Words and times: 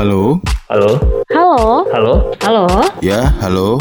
Halo? 0.00 0.40
Halo? 0.72 0.96
Halo? 1.28 1.60
Halo? 1.92 2.14
Halo? 2.40 2.64
Ya, 3.04 3.36
halo. 3.44 3.76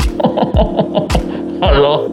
Halo? 1.63 2.11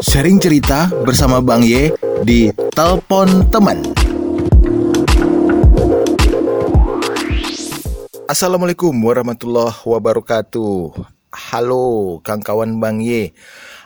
Sharing 0.00 0.40
cerita 0.40 0.88
bersama 1.04 1.44
Bang 1.44 1.60
Ye 1.68 1.92
di 2.24 2.48
Telepon 2.72 3.44
Teman. 3.52 3.84
Assalamualaikum 8.24 8.96
warahmatullahi 8.96 9.84
wabarakatuh. 9.84 10.96
Halo, 11.52 12.24
kang 12.24 12.40
kawan 12.40 12.80
Bang 12.80 13.04
Ye. 13.04 13.36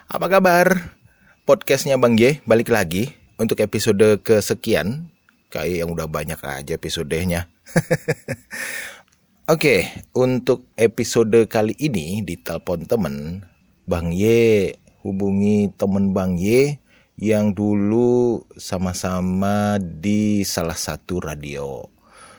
Apa 0.06 0.30
kabar? 0.30 0.94
Podcastnya 1.42 1.98
Bang 1.98 2.14
Ye 2.14 2.38
balik 2.46 2.70
lagi 2.70 3.18
untuk 3.34 3.58
episode 3.58 4.22
kesekian. 4.22 5.10
Kayak 5.52 5.84
yang 5.84 5.90
udah 5.92 6.08
banyak 6.08 6.40
aja 6.40 6.72
episodenya. 6.72 7.52
Oke, 9.52 9.84
untuk 10.16 10.72
episode 10.80 11.44
kali 11.44 11.76
ini 11.76 12.24
di 12.24 12.40
telepon 12.40 12.88
temen, 12.88 13.44
Bang 13.84 14.16
Ye 14.16 14.72
hubungi 15.04 15.68
temen 15.76 16.16
Bang 16.16 16.40
Ye 16.40 16.80
yang 17.20 17.52
dulu 17.52 18.40
sama-sama 18.56 19.76
di 19.76 20.40
salah 20.48 20.78
satu 20.78 21.20
radio. 21.20 21.84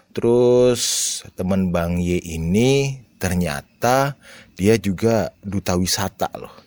Terus 0.09 0.81
temen 1.37 1.69
Bang 1.69 2.01
Ye 2.01 2.17
ini 2.17 2.97
ternyata 3.21 4.17
dia 4.57 4.73
juga 4.81 5.29
duta 5.45 5.77
wisata 5.77 6.33
loh. 6.33 6.65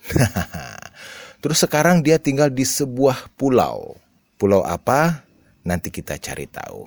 Terus 1.42 1.58
sekarang 1.58 2.06
dia 2.06 2.22
tinggal 2.22 2.54
di 2.54 2.62
sebuah 2.62 3.34
pulau. 3.34 3.98
Pulau 4.38 4.62
apa? 4.62 5.25
Nanti 5.66 5.90
kita 5.90 6.14
cari 6.16 6.46
tahu. 6.46 6.86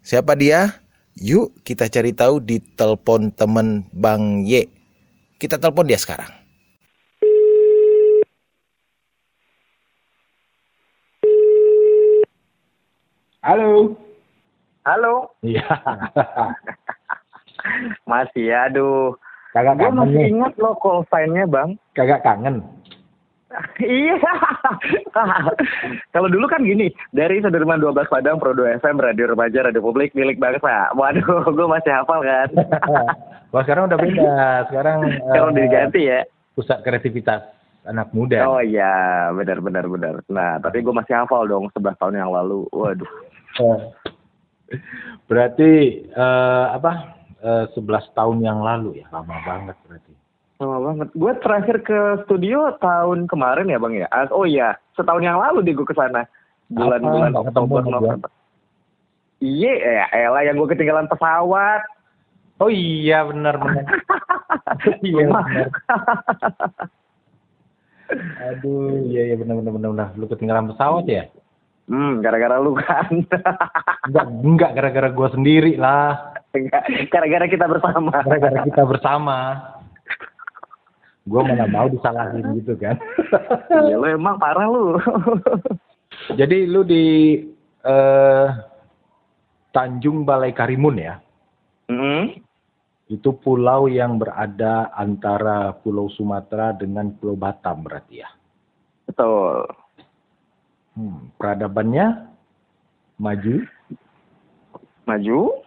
Siapa 0.00 0.32
dia? 0.32 0.72
Yuk 1.20 1.60
kita 1.60 1.88
cari 1.92 2.16
tahu 2.16 2.40
di 2.40 2.56
telepon 2.60 3.28
temen 3.28 3.84
Bang 3.92 4.48
Y. 4.48 4.64
Kita 5.36 5.60
telepon 5.60 5.84
dia 5.84 6.00
sekarang. 6.00 6.32
Halo. 13.44 13.94
Halo, 14.86 15.34
Iya. 15.42 15.66
masih 18.10 18.54
ya, 18.54 18.70
aduh. 18.70 19.18
Kagak 19.50 19.82
Gue 19.82 19.90
kangen 19.90 19.98
masih 19.98 20.22
nih. 20.22 20.30
ingat 20.30 20.54
loh 20.62 20.78
call 20.78 21.02
sign-nya, 21.10 21.42
Bang. 21.50 21.74
Kagak 21.98 22.22
kangen. 22.22 22.62
iya. 23.82 24.18
Kalau 26.10 26.28
dulu 26.28 26.50
kan 26.50 26.66
gini, 26.66 26.90
dari 27.14 27.38
Sudirman 27.38 27.78
12 27.78 28.10
Padang, 28.10 28.42
Pro 28.42 28.52
2 28.52 28.82
FM, 28.82 28.98
Radio 28.98 29.30
Remaja, 29.30 29.70
Radio 29.70 29.82
Publik, 29.82 30.12
milik 30.18 30.42
bangsa. 30.42 30.90
Waduh, 30.98 31.46
gue 31.56 31.66
masih 31.70 31.92
hafal 31.94 32.20
kan. 32.26 32.48
Wah 33.54 33.62
sekarang 33.62 33.86
udah 33.86 33.98
beda. 33.98 34.34
Sekarang 34.68 34.98
Kalau 35.30 35.50
eh, 35.54 35.56
diganti 35.56 36.00
ya. 36.10 36.20
pusat 36.58 36.82
kreativitas 36.82 37.46
anak 37.86 38.10
muda. 38.10 38.42
Oh 38.50 38.58
iya, 38.58 39.30
benar 39.30 39.62
benar 39.62 39.86
benar. 39.86 40.14
Nah, 40.26 40.58
tapi 40.58 40.82
gue 40.82 40.90
masih 40.90 41.14
hafal 41.14 41.46
dong 41.46 41.70
11 41.70 42.00
tahun 42.02 42.18
yang 42.18 42.30
lalu. 42.34 42.66
Waduh. 42.74 43.10
Eh, 43.62 43.78
Berarti 45.30 45.70
eh, 46.10 46.66
apa? 46.74 47.14
Eh, 47.38 47.64
11 47.78 48.10
tahun 48.10 48.38
yang 48.42 48.58
lalu 48.58 48.98
ya, 48.98 49.06
lama 49.14 49.38
banget 49.46 49.76
berarti. 49.86 50.05
Lama 50.56 50.76
banget. 50.80 51.08
Gue 51.12 51.32
terakhir 51.44 51.76
ke 51.84 51.98
studio 52.24 52.72
tahun 52.80 53.28
kemarin 53.28 53.68
ya, 53.68 53.76
Bang 53.76 53.92
ya. 53.92 54.08
Oh 54.32 54.48
iya, 54.48 54.72
setahun 54.96 55.20
yang 55.20 55.36
lalu 55.36 55.60
deh 55.60 55.76
gue 55.76 55.84
ke 55.84 55.92
sana. 55.92 56.24
Bulan-bulan 56.72 57.36
Oktober? 57.36 57.84
November. 57.84 58.30
Iya, 59.44 59.72
ya 59.76 60.06
elah 60.16 60.42
yang 60.48 60.56
gue 60.56 60.68
ketinggalan 60.72 61.12
pesawat. 61.12 61.84
Oh 62.56 62.72
iya 62.72 63.20
benar 63.28 63.60
benar. 63.60 63.84
iya 65.04 65.28
benar. 65.28 65.68
Aduh, 68.48 68.96
iya 69.12 69.22
iya 69.28 69.36
benar 69.36 69.60
benar 69.60 69.72
benar 69.76 69.88
benar. 69.92 70.08
Lu 70.16 70.24
ketinggalan 70.24 70.72
pesawat 70.72 71.04
ya? 71.04 71.28
Hmm, 71.86 72.24
gara-gara 72.24 72.56
lu 72.56 72.80
kan. 72.80 73.12
Enggak, 74.08 74.26
enggak 74.40 74.70
gara-gara 74.72 75.08
gua 75.12 75.28
sendiri 75.30 75.76
lah. 75.76 76.32
Enggak, 76.56 76.88
gara-gara 77.12 77.44
kita 77.44 77.68
bersama. 77.68 78.10
Gara-gara 78.24 78.64
kita 78.64 78.82
bersama. 78.88 79.38
Gua 81.26 81.42
mana 81.42 81.66
mau 81.66 81.90
disalahin 81.90 82.46
gitu 82.62 82.78
kan. 82.78 82.96
Iya, 83.70 83.98
lu 83.98 84.06
emang 84.06 84.38
parah 84.38 84.66
lu. 84.70 84.96
Jadi 86.40 86.64
lu 86.70 86.86
di 86.86 87.42
eh, 87.82 88.46
Tanjung 89.74 90.24
Balai 90.24 90.54
Karimun 90.54 90.96
ya? 90.96 91.18
Hmm, 91.86 92.34
Itu 93.06 93.38
pulau 93.38 93.86
yang 93.86 94.18
berada 94.18 94.90
antara 94.90 95.70
Pulau 95.78 96.10
Sumatera 96.10 96.74
dengan 96.74 97.14
Pulau 97.14 97.38
Batam 97.38 97.86
berarti 97.86 98.22
ya? 98.22 98.30
betul. 99.06 99.62
Hmm, 100.98 101.30
peradabannya 101.38 102.26
maju, 103.22 103.62
Maju? 105.06 105.62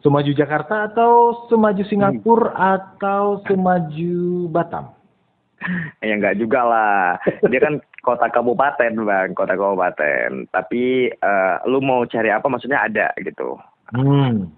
Semaju 0.00 0.30
Jakarta 0.32 0.88
atau 0.90 1.44
semaju 1.48 1.82
Singapura 1.86 2.52
atau 2.56 3.44
semaju 3.46 4.48
Batam? 4.52 4.86
Ya 6.00 6.16
enggak 6.16 6.40
juga 6.40 6.64
lah. 6.64 7.20
Dia 7.52 7.60
kan 7.60 7.84
kota 8.00 8.32
kabupaten, 8.32 8.96
Bang, 9.04 9.36
kota 9.36 9.60
kabupaten. 9.60 10.48
Tapi 10.48 11.12
eh, 11.12 11.56
lu 11.68 11.84
mau 11.84 12.08
cari 12.08 12.32
apa 12.32 12.48
maksudnya 12.48 12.80
ada 12.88 13.12
gitu. 13.20 13.60
Hmm, 13.92 14.48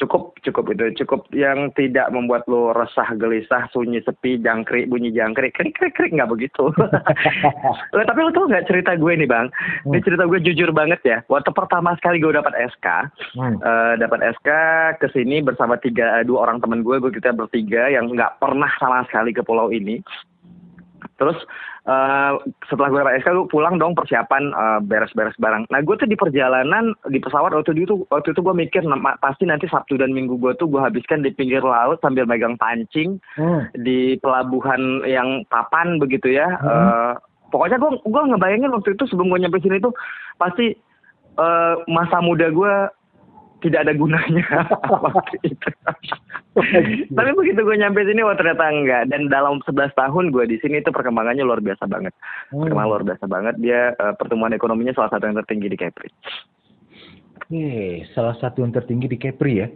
cukup 0.00 0.36
cukup 0.40 0.64
itu. 0.72 1.04
Cukup 1.04 1.28
yang 1.36 1.68
tidak 1.76 2.08
membuat 2.12 2.48
lo 2.48 2.72
resah 2.72 3.12
gelisah 3.16 3.68
sunyi 3.70 4.00
sepi 4.04 4.40
jangkrik 4.40 4.88
bunyi 4.88 5.12
jangkrik. 5.12 5.52
Krik 5.52 5.76
krik 5.76 5.94
krik 5.96 6.12
nggak 6.16 6.30
begitu. 6.32 6.72
Lah, 7.96 8.04
tapi 8.06 8.18
lo 8.24 8.30
tau 8.32 8.48
nggak 8.48 8.66
cerita 8.68 8.96
gue 8.96 9.12
nih 9.12 9.28
bang? 9.28 9.52
Ini 9.88 10.00
cerita 10.00 10.24
gue 10.24 10.40
jujur 10.40 10.70
banget 10.72 11.00
ya. 11.04 11.18
Waktu 11.28 11.52
pertama 11.52 11.92
sekali 12.00 12.22
gue 12.22 12.32
dapat 12.32 12.56
SK 12.56 12.86
hmm. 13.36 13.56
eh, 13.60 13.94
dapat 14.00 14.20
SK 14.38 14.48
ke 15.00 15.06
sini 15.12 15.44
bersama 15.44 15.76
tiga 15.80 16.22
dua 16.24 16.48
orang 16.48 16.60
teman 16.62 16.80
gue 16.80 16.96
gue 17.00 17.12
kita 17.12 17.32
bertiga 17.36 17.88
yang 17.92 18.08
nggak 18.12 18.40
pernah 18.40 18.70
sama 18.80 19.04
sekali 19.08 19.34
ke 19.36 19.44
pulau 19.44 19.68
ini 19.72 20.00
terus 21.16 21.36
eh, 21.82 22.32
setelah 22.64 22.88
gue 22.88 22.98
dapat 22.98 23.14
SK 23.20 23.28
gue 23.30 23.48
pulang 23.48 23.76
dong 23.76 23.92
persiapan 23.92 24.50
eh, 24.50 24.78
beres-beres 24.82 25.36
barang 25.36 25.64
nah 25.66 25.80
gue 25.80 25.94
tuh 25.94 26.04
di 26.04 26.14
perjalanan 26.14 26.92
di 27.06 27.16
pesawat 27.16 27.52
waktu 27.52 27.72
itu 27.74 28.04
waktu 28.08 28.30
itu 28.30 28.40
gue 28.40 28.54
mikir 28.54 28.82
"Nama- 28.82 29.16
pasti 29.18 29.44
nanti 29.44 29.66
Sabtu 29.66 29.96
dan 29.96 30.10
Minggu 30.10 30.36
gue 30.36 30.52
tuh 30.54 30.66
gue 30.66 30.78
habiskan 30.78 31.20
di 31.20 31.30
pinggir 31.30 31.60
laut 31.60 32.00
sambil 32.00 32.24
megang 32.24 32.54
pancing 32.54 33.16
Hmm. 33.34 33.64
di 33.74 34.16
pelabuhan 34.18 35.02
yang 35.04 35.42
papan 35.46 35.96
begitu 35.96 36.30
ya. 36.30 36.46
Eh, 36.56 37.12
pokoknya 37.48 37.76
gue 37.76 37.90
gue 38.00 38.22
ngebayangin 38.28 38.70
waktu 38.70 38.94
itu 38.94 39.04
sebelum 39.06 39.28
gue 39.28 39.40
nyampe 39.40 39.58
sini 39.58 39.78
tuh 39.78 39.94
pasti 40.36 40.72
eh, 41.32 41.74
masa 41.86 42.20
muda 42.20 42.48
gue 42.48 42.74
tidak 43.60 43.86
ada 43.86 43.92
gunanya 43.94 44.44
waktu 45.04 45.36
itu. 45.44 45.68
Tapi 47.12 47.30
begitu 47.36 47.60
gue 47.62 47.76
nyampe 47.78 48.02
sini 48.02 48.24
wah 48.24 48.34
ternyata 48.34 48.64
enggak 48.72 49.02
dan 49.12 49.30
dalam 49.30 49.62
11 49.62 49.94
tahun 49.94 50.24
gue 50.34 50.44
di 50.50 50.56
sini 50.58 50.82
itu 50.82 50.90
perkembangannya 50.90 51.44
luar 51.44 51.62
biasa 51.62 51.86
banget. 51.86 52.12
Hmm. 52.50 52.66
Perkembangan 52.66 52.90
luar 52.90 53.04
biasa 53.06 53.24
banget 53.30 53.54
dia 53.62 53.94
eh, 53.94 54.14
pertumbuhan 54.16 54.56
ekonominya 54.56 54.96
salah 54.96 55.12
satu 55.12 55.28
yang 55.28 55.38
tertinggi 55.38 55.68
di 55.70 55.78
Kepri. 55.78 56.10
Oke, 57.40 57.70
salah 58.16 58.34
satu 58.40 58.64
yang 58.64 58.72
tertinggi 58.74 59.06
di 59.06 59.18
Kepri 59.20 59.52
ya? 59.62 59.68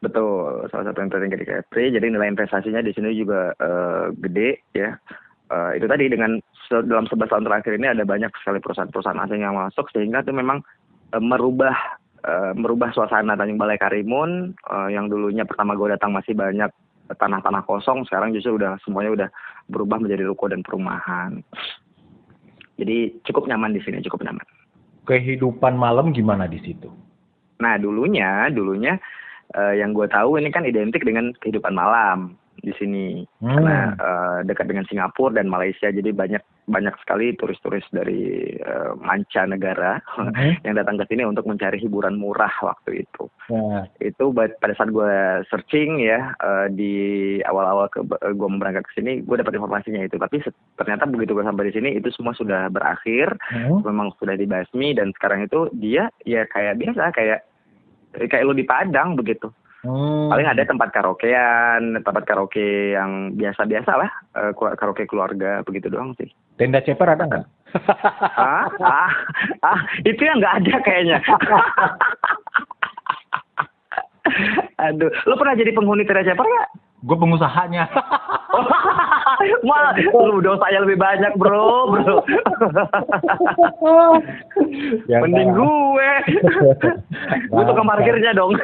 Betul, 0.00 0.64
salah 0.72 0.90
satu 0.90 0.98
yang 1.00 1.12
tertinggi 1.12 1.38
di 1.40 1.46
Kepri. 1.48 1.84
Jadi 1.94 2.06
nilai 2.10 2.28
investasinya 2.28 2.84
di 2.84 2.92
sini 2.92 3.14
juga 3.16 3.54
eh, 3.56 4.06
gede 4.20 4.50
ya. 4.76 4.98
Eh, 5.50 5.70
itu 5.80 5.86
tadi 5.88 6.06
dengan 6.10 6.36
dalam 6.70 7.06
11 7.10 7.26
tahun 7.26 7.44
terakhir 7.46 7.72
ini 7.74 7.86
ada 7.90 8.06
banyak 8.06 8.30
sekali 8.42 8.62
perusahaan-perusahaan 8.62 9.22
asing 9.26 9.42
yang 9.42 9.58
masuk 9.58 9.90
sehingga 9.90 10.22
itu 10.22 10.30
memang 10.30 10.62
merubah 11.18 11.74
eh, 12.24 12.52
merubah 12.56 12.92
suasana 12.92 13.36
Tanjung 13.36 13.60
Balai 13.60 13.80
Karimun 13.80 14.54
eh, 14.56 14.88
yang 14.94 15.08
dulunya 15.08 15.44
pertama 15.44 15.76
gue 15.76 15.92
datang 15.92 16.12
masih 16.14 16.36
banyak 16.36 16.70
tanah-tanah 17.10 17.66
kosong 17.66 18.06
sekarang 18.06 18.30
justru 18.30 18.54
udah 18.54 18.78
semuanya 18.86 19.10
udah 19.10 19.28
berubah 19.66 19.98
menjadi 19.98 20.30
ruko 20.30 20.46
dan 20.46 20.62
perumahan. 20.62 21.42
Jadi 22.80 23.20
cukup 23.28 23.44
nyaman 23.50 23.76
di 23.76 23.82
sini, 23.84 24.00
cukup 24.00 24.24
nyaman. 24.24 24.46
Kehidupan 25.04 25.76
malam 25.76 26.16
gimana 26.16 26.48
di 26.48 26.62
situ? 26.64 26.88
Nah 27.60 27.76
dulunya, 27.76 28.48
dulunya 28.48 28.96
eh, 29.52 29.82
yang 29.82 29.92
gue 29.92 30.08
tahu 30.08 30.40
ini 30.40 30.48
kan 30.48 30.64
identik 30.64 31.04
dengan 31.04 31.34
kehidupan 31.42 31.76
malam 31.76 32.39
di 32.60 32.72
sini 32.76 33.24
Hmm. 33.40 33.56
karena 33.56 33.78
eh, 33.96 34.38
dekat 34.44 34.68
dengan 34.68 34.84
Singapura 34.84 35.36
dan 35.36 35.48
Malaysia 35.48 35.88
jadi 35.88 36.12
banyak 36.12 36.40
banyak 36.70 36.94
sekali 37.02 37.34
turis-turis 37.34 37.82
dari 37.90 38.54
eh, 38.54 38.92
mancanegara 39.00 39.98
Mhm. 40.20 40.62
yang 40.68 40.74
datang 40.76 41.00
ke 41.00 41.08
sini 41.08 41.24
untuk 41.24 41.48
mencari 41.48 41.80
hiburan 41.80 42.20
murah 42.20 42.52
waktu 42.62 43.02
itu 43.02 43.26
Nah, 43.50 43.82
itu 43.98 44.30
pada 44.30 44.72
saat 44.78 44.94
gue 44.94 45.10
searching 45.50 45.98
ya 45.98 46.36
eh, 46.38 46.66
di 46.70 46.94
awal-awal 47.42 47.90
ke 47.90 48.04
gue 48.06 48.48
berangkat 48.54 48.86
ke 48.86 49.02
sini 49.02 49.24
gue 49.24 49.36
dapat 49.36 49.58
informasinya 49.58 50.04
itu 50.04 50.14
tapi 50.14 50.38
ternyata 50.76 51.08
begitu 51.08 51.34
gue 51.34 51.42
sampai 51.42 51.68
di 51.68 51.74
sini 51.74 51.88
itu 51.96 52.12
semua 52.14 52.36
sudah 52.36 52.70
berakhir 52.70 53.34
hmm, 53.50 53.82
memang 53.82 54.14
sudah 54.22 54.38
dibasmi 54.38 54.94
dan 54.94 55.10
sekarang 55.18 55.42
itu 55.42 55.66
dia 55.74 56.12
ya 56.22 56.46
kayak 56.46 56.78
biasa 56.78 57.10
kayak 57.10 57.42
kayak 58.10 58.42
lu 58.42 58.54
di 58.54 58.66
Padang 58.66 59.14
begitu. 59.14 59.50
Hmm. 59.80 60.28
Paling 60.28 60.44
ada 60.44 60.60
tempat 60.68 60.92
karaokean, 60.92 62.04
tempat 62.04 62.28
karaoke 62.28 62.92
yang 62.92 63.32
biasa-biasa 63.32 63.92
lah, 63.96 64.10
eh, 64.36 64.52
ku- 64.52 64.68
karaoke 64.76 65.08
keluarga 65.08 65.64
begitu 65.64 65.88
doang 65.88 66.12
sih. 66.20 66.28
Tenda 66.60 66.84
ceper 66.84 67.16
ada 67.16 67.24
nggak? 67.24 67.44
ah, 68.36 68.68
ah, 68.84 69.10
ah, 69.64 69.80
itu 70.04 70.20
yang 70.20 70.36
nggak 70.36 70.56
ada 70.60 70.74
kayaknya. 70.84 71.18
Aduh, 74.84 75.08
lu 75.08 75.34
pernah 75.40 75.56
jadi 75.56 75.72
penghuni 75.72 76.04
tenda 76.04 76.28
ceper 76.28 76.44
nggak? 76.44 76.68
Gue 77.00 77.16
pengusahanya. 77.16 77.88
Mal, 79.64 79.96
lu 80.12 80.40
dosanya 80.44 80.80
lebih 80.84 80.98
banyak 81.00 81.32
bro, 81.40 81.92
bro. 81.92 82.16
Ya, 85.08 85.24
Mending 85.24 85.56
gue. 85.56 86.10
gue 87.52 87.62
tukang 87.64 87.88
parkirnya 87.88 88.36
dong. 88.36 88.56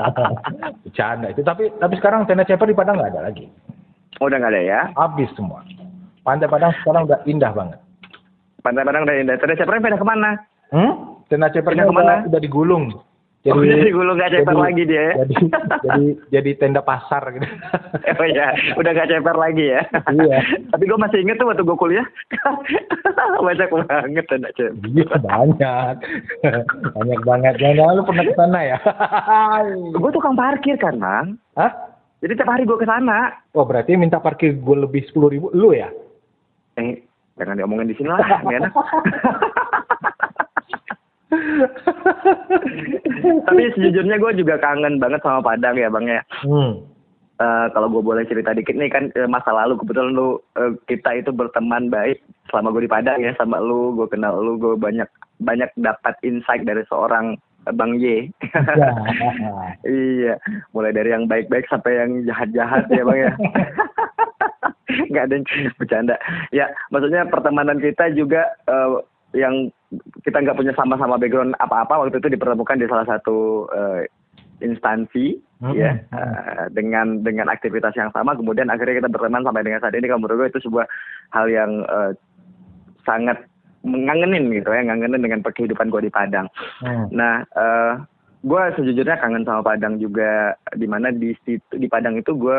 Bercanda 0.86 1.30
itu. 1.30 1.42
Tapi 1.46 1.70
tapi 1.78 1.94
sekarang 1.98 2.26
tenda 2.26 2.42
ceper 2.42 2.66
di 2.66 2.76
Padang 2.76 2.98
nggak 2.98 3.12
ada 3.14 3.30
lagi. 3.30 3.46
Udah 4.18 4.36
nggak 4.38 4.52
ada 4.52 4.62
ya? 4.62 4.80
Habis 4.98 5.30
semua. 5.38 5.62
Pantai 6.22 6.50
Padang 6.50 6.74
sekarang 6.82 7.06
udah 7.06 7.18
indah 7.26 7.52
banget. 7.54 7.78
Pantai 8.62 8.82
Padang 8.86 9.02
udah 9.06 9.16
indah. 9.18 9.36
Tenda 9.38 9.54
cepernya 9.58 9.82
pindah 9.90 10.00
ke 10.00 10.06
mana? 10.06 10.30
Hmm? 10.70 10.92
Tenda 11.30 11.48
cepernya 11.50 11.86
ke 11.86 11.94
mana? 11.94 12.26
udah, 12.26 12.30
udah 12.30 12.40
digulung. 12.42 12.84
Oh, 13.42 13.58
jadi 13.58 13.90
gulung 13.90 14.22
nggak 14.22 14.38
ceper 14.38 14.54
lagi 14.54 14.86
dia 14.86 15.02
ya? 15.02 15.12
Jadi, 15.26 15.34
jadi 15.82 16.06
jadi 16.30 16.50
tenda 16.62 16.78
pasar 16.78 17.26
gitu. 17.34 17.42
Oh 18.22 18.26
ya, 18.28 18.54
udah 18.78 18.90
gak 18.94 19.10
ceper 19.10 19.34
lagi 19.34 19.66
ya. 19.66 19.82
Iya. 20.14 20.38
Tapi 20.70 20.84
gue 20.86 20.94
masih 20.94 21.18
inget 21.26 21.42
tuh 21.42 21.50
waktu 21.50 21.66
gue 21.66 21.74
kuliah, 21.74 22.06
banyak 23.46 23.66
banget 23.66 24.24
tenda 24.30 24.50
ceper. 24.54 24.78
Iya 24.94 25.16
banyak, 25.18 25.96
banyak 26.94 27.20
banget. 27.26 27.54
Jangan 27.58 27.98
lu 27.98 28.02
pernah 28.06 28.24
ke 28.30 28.34
sana 28.38 28.60
ya? 28.62 28.78
Gue 29.98 30.10
tukang 30.14 30.38
parkir 30.38 30.78
kan, 30.78 31.02
Bang. 31.02 31.34
Hah? 31.58 31.72
Jadi 32.22 32.38
tiap 32.38 32.54
hari 32.54 32.62
gue 32.62 32.78
ke 32.78 32.86
sana. 32.86 33.34
Oh 33.58 33.66
berarti 33.66 33.98
minta 33.98 34.22
parkir 34.22 34.54
gue 34.54 34.76
lebih 34.78 35.02
sepuluh 35.10 35.34
ribu, 35.34 35.50
lu 35.50 35.74
ya? 35.74 35.90
Eh, 36.78 37.02
jangan 37.34 37.58
diomongin 37.58 37.90
di 37.90 37.98
sini 37.98 38.06
lah, 38.06 38.22
enak. 38.46 38.70
Tapi 43.48 43.60
sejujurnya 43.76 44.16
gue 44.20 44.32
juga 44.40 44.60
kangen 44.60 45.00
banget 45.00 45.20
sama 45.24 45.40
Padang 45.40 45.76
ya, 45.80 45.88
Bang 45.88 46.06
ya. 46.06 46.20
Hmm. 46.44 46.92
Eh, 47.42 47.66
kalau 47.74 47.88
gue 47.90 48.02
boleh 48.04 48.22
cerita 48.28 48.54
dikit 48.54 48.76
nih 48.76 48.92
kan 48.92 49.10
eh, 49.18 49.26
masa 49.26 49.50
lalu 49.50 49.74
kebetulan 49.80 50.14
lu 50.14 50.38
eh, 50.54 50.78
kita 50.86 51.16
itu 51.18 51.34
berteman 51.34 51.90
baik 51.90 52.22
selama 52.52 52.70
gue 52.76 52.86
di 52.86 52.92
Padang 52.92 53.18
ya 53.18 53.34
sama 53.34 53.58
lu 53.58 53.96
gue 53.98 54.06
kenal 54.06 54.38
lu 54.38 54.60
gue 54.60 54.78
banyak 54.78 55.08
banyak 55.42 55.72
dapat 55.80 56.14
insight 56.22 56.62
dari 56.62 56.86
seorang 56.86 57.34
Bang 57.74 57.98
Y 57.98 58.30
Ya. 58.52 58.90
iya 59.88 60.34
mulai 60.70 60.94
dari 60.94 61.10
yang 61.10 61.26
baik-baik 61.26 61.66
sampai 61.66 62.04
yang 62.04 62.22
jahat-jahat 62.28 62.86
ya 62.92 63.02
Bang 63.02 63.18
ya 63.18 63.32
nggak 65.10 65.24
ada 65.26 65.34
yang 65.34 65.46
bercanda 65.80 66.16
ya 66.54 66.66
maksudnya 66.94 67.26
pertemanan 67.26 67.80
kita 67.82 68.12
juga 68.14 68.44
eh, 68.70 68.90
yang 69.34 69.72
kita 70.22 70.38
nggak 70.38 70.54
punya 70.54 70.72
sama-sama 70.74 71.18
background 71.18 71.54
apa-apa 71.58 72.06
waktu 72.06 72.18
itu 72.18 72.30
dipertemukan 72.30 72.78
di 72.78 72.86
salah 72.86 73.06
satu 73.06 73.66
eh, 73.70 74.06
instansi 74.60 75.38
Mhm. 75.62 75.74
ya 75.78 75.94
eh, 75.94 76.64
dengan 76.74 77.22
dengan 77.22 77.46
aktivitas 77.46 77.94
yang 77.94 78.10
sama 78.10 78.34
kemudian 78.34 78.66
akhirnya 78.66 78.98
kita 78.98 79.06
berteman 79.06 79.46
sampai 79.46 79.62
dengan 79.62 79.78
saat 79.78 79.94
ini 79.94 80.10
kalau 80.10 80.26
menurut 80.26 80.38
gue 80.42 80.58
itu 80.58 80.66
sebuah 80.66 80.86
hal 81.30 81.46
yang 81.46 81.86
eh, 81.86 82.10
sangat 83.06 83.38
mengangenin 83.82 84.50
gitu 84.50 84.70
ya 84.70 84.82
ngangenin 84.82 85.22
dengan 85.22 85.42
kehidupan 85.42 85.90
gue 85.90 86.06
di 86.06 86.10
Padang 86.10 86.50
Hmm. 86.82 87.06
nah 87.14 87.46
eh 87.54 87.94
gue 88.42 88.62
sejujurnya 88.74 89.22
kangen 89.22 89.46
sama 89.46 89.62
Padang 89.62 90.02
juga 90.02 90.58
di 90.74 90.90
mana 90.90 91.14
di 91.14 91.30
situ 91.46 91.78
di 91.78 91.86
Padang 91.86 92.18
itu 92.18 92.34
gue 92.34 92.58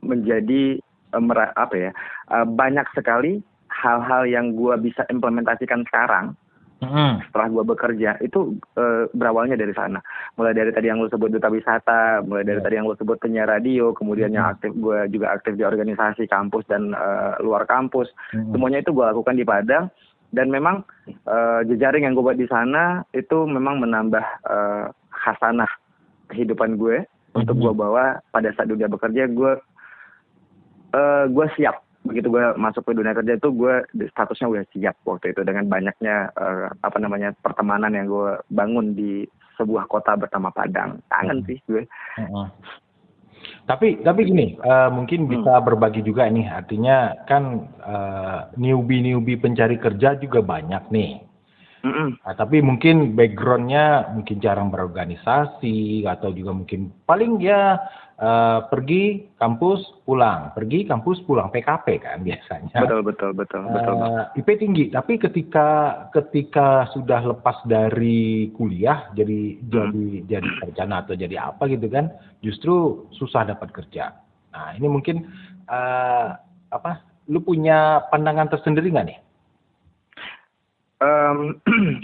menjadi 0.00 0.80
eh, 0.80 1.20
mera- 1.20 1.52
apa 1.52 1.76
ya 1.76 1.90
eh, 2.32 2.46
banyak 2.48 2.88
sekali 2.96 3.44
hal-hal 3.68 4.24
yang 4.24 4.56
gue 4.56 4.72
bisa 4.80 5.04
implementasikan 5.08 5.84
sekarang 5.84 6.32
Hmm. 6.78 7.18
setelah 7.26 7.50
gue 7.50 7.64
bekerja 7.66 8.22
itu 8.22 8.54
eh, 8.72 9.10
berawalnya 9.10 9.58
dari 9.58 9.74
sana 9.74 9.98
mulai 10.34 10.54
dari 10.54 10.70
tadi 10.70 10.86
yang 10.86 11.02
lu 11.02 11.10
sebut 11.10 11.26
duta 11.28 11.50
wisata 11.50 12.22
mulai 12.22 12.46
dari 12.46 12.62
Ya. 12.62 12.64
tadi 12.64 12.74
yang 12.78 12.86
lu 12.86 12.94
sebut 12.94 13.18
penyiar 13.18 13.50
radio 13.50 13.90
kemudian 13.90 14.30
yang 14.30 14.46
aktif 14.48 14.70
gue 14.72 15.10
juga 15.10 15.34
aktif 15.34 15.54
di 15.54 15.66
organisasi 15.66 16.24
kampus 16.24 16.62
dan 16.66 16.94
eh, 16.94 17.34
luar 17.40 17.66
kampus 17.66 18.06
Hmm. 18.30 18.54
semuanya 18.54 18.78
itu 18.78 18.94
gue 18.94 19.02
lakukan 19.02 19.34
di 19.34 19.42
Padang 19.42 19.90
dan 20.30 20.46
memang 20.48 20.86
eh, 21.08 21.60
jejaring 21.66 22.06
yang 22.06 22.14
gue 22.14 22.22
buat 22.22 22.38
di 22.38 22.46
sana 22.46 23.02
itu 23.10 23.42
memang 23.42 23.82
menambah 23.82 24.24
eh, 24.46 24.84
hasanah 25.10 25.70
kehidupan 26.28 26.78
gue 26.78 27.02
untuk 27.34 27.58
Mhm. 27.58 27.62
gue 27.64 27.72
bawa 27.74 28.04
pada 28.30 28.54
saat 28.54 28.70
dunia 28.70 28.86
bekerja 28.86 29.26
gue 29.26 29.52
eh 30.88 31.24
gue 31.26 31.46
siap 31.54 31.82
begitu 32.08 32.32
gue 32.32 32.44
masuk 32.56 32.82
ke 32.88 32.96
dunia 32.96 33.12
kerja 33.12 33.36
itu 33.36 33.48
gue 33.52 33.74
statusnya 34.10 34.48
udah 34.48 34.64
siap 34.72 34.96
waktu 35.04 35.36
itu 35.36 35.44
dengan 35.44 35.68
banyaknya 35.68 36.32
eh, 36.32 36.68
apa 36.80 36.96
namanya 36.96 37.36
pertemanan 37.44 37.92
yang 37.92 38.08
gue 38.08 38.40
bangun 38.48 38.96
di 38.96 39.28
sebuah 39.60 39.90
kota 39.90 40.16
bernama 40.16 40.48
Padang 40.50 41.04
kangen 41.12 41.44
sih 41.44 41.60
gue 41.68 41.84
Heeh. 42.16 42.48
Tapi 43.68 44.00
tapi 44.00 44.24
gini, 44.24 44.56
eh, 44.56 44.88
mungkin 44.90 45.28
bisa 45.28 45.60
berbagi 45.60 46.00
juga 46.00 46.24
nih. 46.26 46.48
Artinya 46.48 47.12
kan 47.28 47.68
eh, 47.84 48.40
newbie-newbie 48.56 49.40
pencari 49.40 49.76
kerja 49.76 50.16
juga 50.16 50.40
banyak 50.40 50.88
nih. 50.88 51.27
Mm-mm. 51.86 52.18
Nah, 52.26 52.34
tapi 52.34 52.58
mungkin 52.58 53.14
backgroundnya 53.14 54.10
mungkin 54.10 54.42
jarang 54.42 54.74
berorganisasi 54.74 56.02
atau 56.10 56.34
juga 56.34 56.50
mungkin 56.50 56.90
paling 57.06 57.38
ya 57.38 57.78
eh, 58.18 58.58
pergi 58.66 59.30
kampus 59.38 60.02
pulang, 60.02 60.50
pergi 60.58 60.90
kampus 60.90 61.22
pulang 61.22 61.54
PKP 61.54 61.86
kan 62.02 62.26
biasanya. 62.26 62.82
betul 62.82 63.00
betul 63.06 63.30
betul 63.30 63.62
betul 63.70 63.94
Bang. 63.94 64.10
Eh, 64.34 64.42
IP 64.42 64.48
tinggi, 64.58 64.84
tapi 64.90 65.22
ketika 65.22 65.68
ketika 66.10 66.90
sudah 66.90 67.22
lepas 67.22 67.62
dari 67.62 68.50
kuliah 68.58 69.14
jadi 69.14 69.62
jadi 69.70 70.06
jadi 70.26 70.48
sarjana 70.58 71.06
atau 71.06 71.14
jadi 71.14 71.36
apa 71.38 71.70
gitu 71.70 71.86
kan, 71.86 72.10
justru 72.42 73.06
susah 73.14 73.46
dapat 73.46 73.70
kerja. 73.70 74.18
Nah 74.50 74.74
ini 74.74 74.90
mungkin 74.90 75.30
eh, 75.70 76.28
apa? 76.74 77.06
Lu 77.28 77.44
punya 77.44 78.08
pandangan 78.08 78.48
tersendiri 78.48 78.88
nggak 78.88 79.06
nih? 79.06 79.18
Em, 80.98 81.54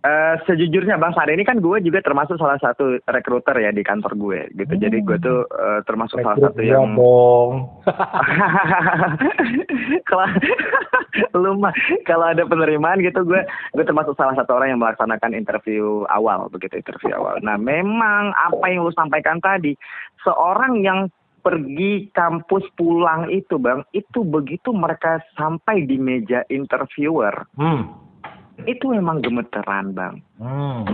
eh, 0.00 0.34
sejujurnya 0.48 0.96
bang 0.96 1.12
saat 1.12 1.28
ini 1.30 1.44
kan 1.44 1.60
gue 1.60 1.76
juga 1.84 2.00
termasuk 2.00 2.40
salah 2.40 2.56
satu 2.58 2.98
rekruter 3.06 3.52
ya 3.60 3.70
di 3.70 3.84
kantor 3.84 4.16
gue 4.16 4.40
gitu. 4.56 4.74
Jadi 4.80 4.96
gue 5.04 5.16
tuh 5.20 5.44
eh, 5.46 5.80
termasuk 5.84 6.24
salah 6.24 6.36
Rekrut 6.40 6.50
satu 6.50 6.60
gua 6.60 6.72
yang 6.72 6.88
dong. 6.96 7.52
kalau 10.10 10.26
lu 11.42 11.52
mah 11.60 11.74
kalau 12.08 12.26
ada 12.32 12.42
penerimaan 12.48 13.04
gitu 13.04 13.22
gue 13.22 13.40
gue 13.76 13.84
termasuk 13.84 14.16
salah 14.16 14.34
satu 14.34 14.56
orang 14.56 14.74
yang 14.74 14.80
melaksanakan 14.80 15.36
interview 15.36 16.08
awal 16.10 16.48
begitu 16.50 16.80
interview 16.80 17.14
awal. 17.14 17.36
Nah 17.44 17.60
memang 17.60 18.32
apa 18.34 18.64
yang 18.66 18.82
lu 18.82 18.92
sampaikan 18.96 19.38
tadi 19.38 19.76
seorang 20.24 20.82
yang 20.82 21.06
pergi 21.40 22.12
kampus 22.12 22.68
pulang 22.76 23.28
itu 23.32 23.56
bang 23.56 23.82
itu 23.96 24.22
begitu 24.22 24.70
mereka 24.70 25.20
sampai 25.34 25.88
di 25.88 25.96
meja 25.96 26.44
interviewer 26.52 27.48
hmm. 27.56 27.82
itu 28.68 28.84
memang 28.92 29.24
gemeteran 29.24 29.92
bang 29.96 30.14
Hmm. 30.40 30.84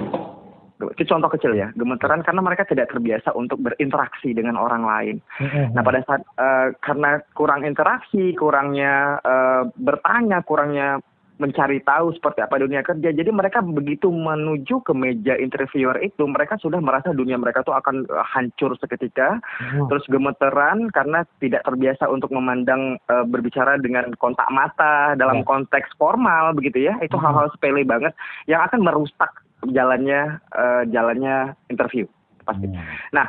itu 0.77 1.09
contoh 1.09 1.31
kecil 1.33 1.57
ya 1.57 1.73
gemeteran 1.73 2.21
karena 2.21 2.43
mereka 2.45 2.69
tidak 2.69 2.93
terbiasa 2.93 3.33
untuk 3.33 3.63
berinteraksi 3.63 4.35
dengan 4.35 4.59
orang 4.61 4.83
lain 4.85 5.17
Hmm. 5.39 5.73
Nah 5.73 5.83
pada 5.85 6.01
saat 6.05 6.23
eh, 6.37 6.69
karena 6.81 7.21
kurang 7.37 7.63
interaksi, 7.63 8.33
kurangnya 8.35 9.21
eh, 9.21 9.63
bertanya, 9.77 10.41
kurangnya 10.43 11.01
mencari 11.37 11.85
tahu 11.85 12.17
seperti 12.17 12.41
apa 12.41 12.57
dunia 12.57 12.81
kerja, 12.81 13.13
jadi 13.13 13.29
mereka 13.29 13.61
begitu 13.61 14.09
menuju 14.09 14.81
ke 14.81 14.93
meja 14.97 15.37
interviewer 15.37 16.01
itu, 16.01 16.25
mereka 16.25 16.57
sudah 16.57 16.81
merasa 16.81 17.13
dunia 17.13 17.37
mereka 17.37 17.61
tuh 17.61 17.77
akan 17.77 18.09
eh, 18.09 18.27
hancur 18.33 18.73
seketika, 18.81 19.39
Hmm. 19.61 19.89
terus 19.93 20.05
gemeteran 20.09 20.89
karena 20.93 21.29
tidak 21.41 21.65
terbiasa 21.69 22.09
untuk 22.09 22.33
memandang 22.33 22.97
eh, 22.97 23.25
berbicara 23.29 23.77
dengan 23.77 24.13
kontak 24.17 24.49
mata 24.49 25.13
dalam 25.15 25.41
Ya. 25.41 25.47
konteks 25.47 25.93
formal 26.01 26.57
begitu 26.57 26.89
ya, 26.89 26.97
itu 27.05 27.17
Hmm. 27.21 27.25
hal-hal 27.29 27.53
sepele 27.53 27.85
banget 27.85 28.17
yang 28.49 28.65
akan 28.65 28.81
merusak 28.81 29.31
jalannya 29.69 30.41
eh, 30.57 30.83
jalannya 30.89 31.53
interview 31.69 32.09
pasti. 32.49 32.65
Hmm. 32.65 32.81
Nah, 33.13 33.27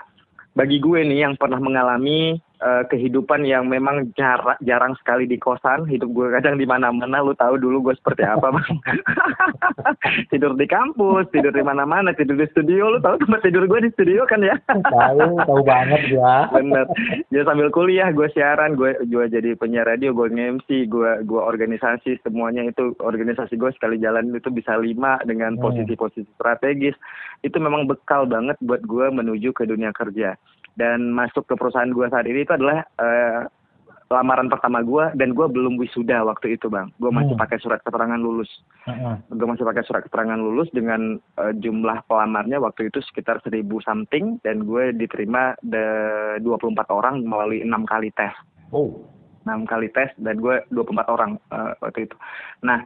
bagi 0.55 0.79
gue 0.81 1.05
nih 1.05 1.27
yang 1.27 1.33
pernah 1.37 1.59
mengalami 1.61 2.39
eh, 2.59 2.83
kehidupan 2.89 3.45
yang 3.45 3.69
memang 3.69 4.09
jarang 4.17 4.57
jarang 4.65 4.93
sekali 4.97 5.29
di 5.29 5.37
kosan. 5.37 5.85
Hidup 5.85 6.09
gue 6.11 6.27
kadang 6.33 6.57
di 6.57 6.65
mana-mana. 6.65 7.21
Lu 7.21 7.37
tahu 7.37 7.57
dulu 7.61 7.91
gue 7.91 7.95
seperti 7.97 8.25
apa 8.25 8.49
bang. 8.49 8.75
Tidur 10.31 10.57
di 10.57 10.67
kampus 10.67 11.29
tidur 11.31 11.53
di 11.53 11.63
mana-mana 11.63 12.11
tidur 12.13 12.37
di 12.37 12.47
studio. 12.51 12.95
Lu 12.95 12.99
tahu 13.03 13.21
tempat 13.21 13.41
tidur 13.45 13.65
gue 13.67 13.79
di 13.87 13.91
studio 13.93 14.25
kan 14.25 14.41
ya? 14.43 14.55
Tahu 14.67 15.39
tahu 15.45 15.61
banget 15.63 16.15
gua. 16.15 16.47
Bener. 16.55 16.85
Jadi 17.31 17.43
sambil 17.45 17.69
kuliah 17.71 18.09
gue 18.11 18.27
siaran 18.33 18.75
gue 18.75 18.95
juga 19.07 19.29
jadi 19.31 19.55
penyiar 19.55 19.87
radio 19.87 20.11
gue 20.13 20.27
nge-MC 20.31 20.89
gue 20.89 21.11
gue 21.23 21.41
organisasi 21.41 22.19
semuanya 22.25 22.67
itu 22.67 22.93
organisasi 22.99 23.55
gue 23.55 23.71
sekali 23.75 24.01
jalan 24.01 24.33
itu 24.33 24.49
bisa 24.51 24.75
lima 24.77 25.19
dengan 25.23 25.55
Hmm. 25.57 25.63
posisi-posisi 25.63 26.29
strategis. 26.37 26.93
Itu 27.41 27.57
memang 27.57 27.89
bekal 27.89 28.29
banget 28.29 28.57
buat 28.61 28.85
gue 28.85 29.07
menuju 29.09 29.53
ke 29.55 29.65
dunia 29.65 29.89
kerja 29.89 30.37
dan 30.77 31.11
masuk 31.11 31.43
ke 31.43 31.57
perusahaan 31.57 31.89
gue 31.89 32.05
saat 32.07 32.29
ini 32.29 32.45
itu 32.45 32.53
adalah 32.53 32.85
eh, 33.01 33.41
lamaran 34.07 34.47
pertama 34.47 34.79
gue 34.79 35.11
dan 35.19 35.35
gue 35.35 35.43
belum 35.51 35.75
wisuda 35.75 36.23
waktu 36.23 36.55
itu 36.55 36.71
bang. 36.71 36.87
Gue 36.95 37.11
masih 37.11 37.35
Hmm. 37.35 37.43
pakai 37.43 37.59
surat 37.59 37.83
keterangan 37.83 38.15
lulus. 38.15 38.47
Heeh. 38.87 39.19
gue 39.35 39.43
masih 39.43 39.67
pakai 39.67 39.83
surat 39.83 39.99
keterangan 40.07 40.39
lulus 40.39 40.71
dengan 40.71 41.19
eh, 41.35 41.53
jumlah 41.59 42.07
pelamarnya 42.07 42.63
waktu 42.63 42.87
itu 42.87 43.03
sekitar 43.03 43.43
1000 43.43 43.83
something 43.83 44.39
dan 44.47 44.63
gue 44.63 44.95
diterima 44.95 45.59
de 45.59 45.83
24 46.39 46.87
orang 46.87 47.19
melalui 47.19 47.59
enam 47.59 47.83
kali 47.83 48.13
tes. 48.15 48.31
Oh. 48.71 49.03
Enam 49.43 49.67
kali 49.67 49.91
tes 49.91 50.11
dan 50.15 50.39
gue 50.39 50.63
24 50.71 51.03
orang 51.11 51.31
eh, 51.51 51.73
waktu 51.83 52.07
itu. 52.07 52.15
Nah 52.63 52.79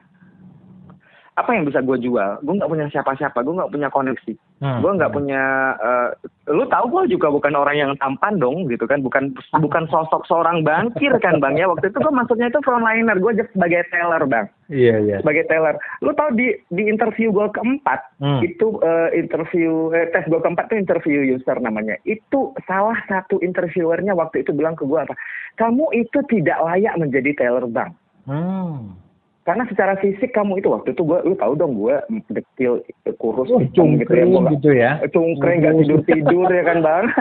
apa 1.32 1.50
yang 1.56 1.64
bisa 1.64 1.80
gue 1.80 1.98
jual 2.00 2.44
gue 2.44 2.54
nggak 2.60 2.72
punya 2.72 2.86
siapa-siapa 2.92 3.40
gue 3.40 3.56
nggak 3.56 3.72
punya 3.72 3.90
koneksi 3.90 4.34
Hmm. 4.62 4.78
gue 4.78 4.94
nggak 4.94 5.10
punya 5.10 5.74
eh, 5.74 6.10
lu 6.54 6.62
tahu 6.70 6.86
gue 6.94 7.18
juga 7.18 7.34
bukan 7.34 7.58
orang 7.58 7.82
yang 7.82 7.92
tampan 7.98 8.38
dong 8.38 8.70
gitu 8.70 8.86
kan 8.86 9.02
bukan 9.02 9.34
bukan 9.58 9.90
sosok 9.90 10.22
seorang 10.30 10.62
bankir 10.62 11.10
kan 11.18 11.42
bang 11.42 11.58
ya 11.58 11.66
waktu 11.66 11.90
itu 11.90 11.98
gue 11.98 12.14
masuknya 12.14 12.54
itu 12.54 12.62
frontliner 12.62 13.18
gue 13.18 13.42
sebagai 13.58 13.82
teller 13.90 14.22
bang 14.30 14.46
iya 14.70 15.02
iya 15.02 15.18
sebagai 15.18 15.50
teller. 15.50 15.82
Lu 16.06 16.14
tahu 16.14 16.38
di 16.38 16.54
di 16.70 16.86
interview 16.86 17.34
gue 17.34 17.50
keempat 17.50 18.06
Hmm. 18.22 18.38
itu 18.46 18.78
eh, 18.86 19.18
interview 19.18 19.90
eh, 19.98 20.14
tes 20.14 20.30
gue 20.30 20.38
keempat 20.38 20.70
itu 20.70 20.78
interview 20.78 21.26
user 21.26 21.58
namanya. 21.58 21.98
Itu 22.06 22.54
salah 22.70 23.02
satu 23.10 23.42
interviewernya 23.42 24.14
waktu 24.14 24.46
itu 24.46 24.54
bilang 24.54 24.78
ke 24.78 24.86
gue 24.86 25.02
apa? 25.02 25.18
Kamu 25.58 25.90
itu 25.98 26.22
tidak 26.30 26.62
layak 26.62 27.02
menjadi 27.02 27.34
teller 27.34 27.66
bank. 27.66 27.98
hmm. 28.30 28.94
Karena 29.42 29.66
secara 29.66 29.98
fisik 29.98 30.32
kamu 30.32 30.62
itu 30.62 30.70
waktu 30.70 30.94
itu 30.94 31.02
gue, 31.02 31.18
lu 31.26 31.34
tahu 31.34 31.58
dong 31.58 31.74
gue 31.74 31.98
kecil, 32.30 32.86
kurus, 33.18 33.50
Oh, 33.50 33.58
hitam 33.58 33.98
gitu 33.98 34.14
ya, 34.14 34.26
gua 34.26 34.40
nggak- 34.40 34.54
gitu 34.54 34.70
ya. 34.72 34.92
Cungkring 35.10 35.58
nggak 35.60 35.76
tidur 35.82 36.00
tidur 36.06 36.48
ya 36.48 36.64
kan 36.64 36.78
bang? 36.80 37.06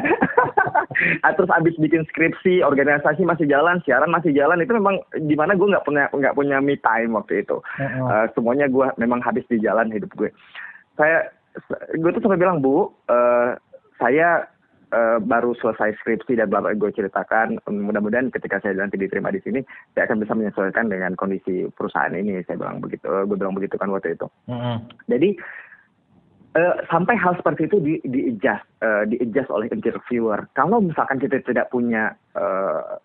Ah, 1.24 1.32
terus 1.32 1.48
abis 1.48 1.80
bikin 1.80 2.04
skripsi 2.04 2.60
organisasi 2.60 3.24
masih 3.24 3.48
jalan 3.48 3.80
siaran 3.80 4.12
masih 4.12 4.36
jalan 4.36 4.60
itu 4.60 4.76
memang 4.76 5.00
di 5.16 5.32
mana 5.32 5.56
gue 5.56 5.64
nggak 5.64 5.86
punya 5.86 6.12
nggak 6.12 6.36
punya 6.36 6.60
me 6.60 6.76
time 6.76 7.16
waktu 7.16 7.40
itu. 7.40 7.56
Heeh. 7.80 8.04
Eh, 8.04 8.26
semuanya 8.36 8.68
gue 8.68 8.84
memang 8.98 9.24
habis 9.24 9.46
di 9.48 9.56
jalan 9.56 9.88
hidup 9.88 10.12
gue. 10.12 10.28
Saya 11.00 11.24
gue 11.96 12.10
tuh 12.12 12.20
sampai 12.20 12.36
bilang 12.36 12.60
bu 12.60 12.92
eh, 13.08 13.56
saya 13.96 14.44
eh, 14.90 15.18
baru 15.22 15.54
selesai 15.58 15.96
skripsi 16.02 16.38
dan 16.38 16.50
bla 16.50 16.62
gue 16.74 16.90
ceritakan 16.90 17.62
mudah-mudahan 17.66 18.30
ketika 18.34 18.58
saya 18.60 18.78
nanti 18.78 18.98
diterima 18.98 19.30
di 19.30 19.40
sini 19.42 19.60
saya 19.94 20.10
akan 20.10 20.18
bisa 20.22 20.34
menyesuaikan 20.34 20.90
dengan 20.90 21.14
kondisi 21.14 21.66
perusahaan 21.74 22.14
ini 22.14 22.42
saya 22.46 22.58
bilang 22.58 22.82
begitu 22.82 23.06
Eh, 23.10 23.24
gue 23.26 23.36
bilang 23.36 23.56
begitu 23.56 23.74
kan 23.80 23.90
waktu 23.90 24.14
itu 24.14 24.26
Heeh. 24.46 24.76
jadi 25.10 25.28
eh, 26.58 26.74
sampai 26.90 27.14
hal 27.18 27.34
seperti 27.38 27.66
itu 27.66 27.76
di 27.82 27.94
di 28.06 28.20
adjust 28.34 28.64
eh, 28.82 29.04
di 29.10 29.16
adjust 29.22 29.50
oleh 29.50 29.66
interviewer. 29.70 30.46
Kalau 30.54 30.82
misalkan 30.82 31.18
kita 31.18 31.42
tidak 31.42 31.70
punya 31.70 32.14
eh, 32.34 32.98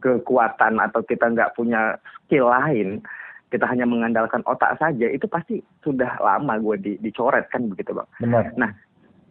kekuatan 0.00 0.80
atau 0.80 1.04
kita 1.04 1.28
nggak 1.28 1.52
punya 1.54 2.00
skill 2.16 2.48
lain, 2.48 3.04
kita 3.52 3.68
hanya 3.68 3.84
mengandalkan 3.84 4.40
otak 4.48 4.80
saja, 4.80 5.06
itu 5.10 5.28
pasti 5.28 5.60
sudah 5.84 6.16
lama 6.22 6.56
gue 6.56 6.76
di, 6.80 6.92
dicoret 7.04 7.46
kan 7.52 7.68
begitu 7.68 7.92
bang. 7.92 8.08
benar 8.56 8.72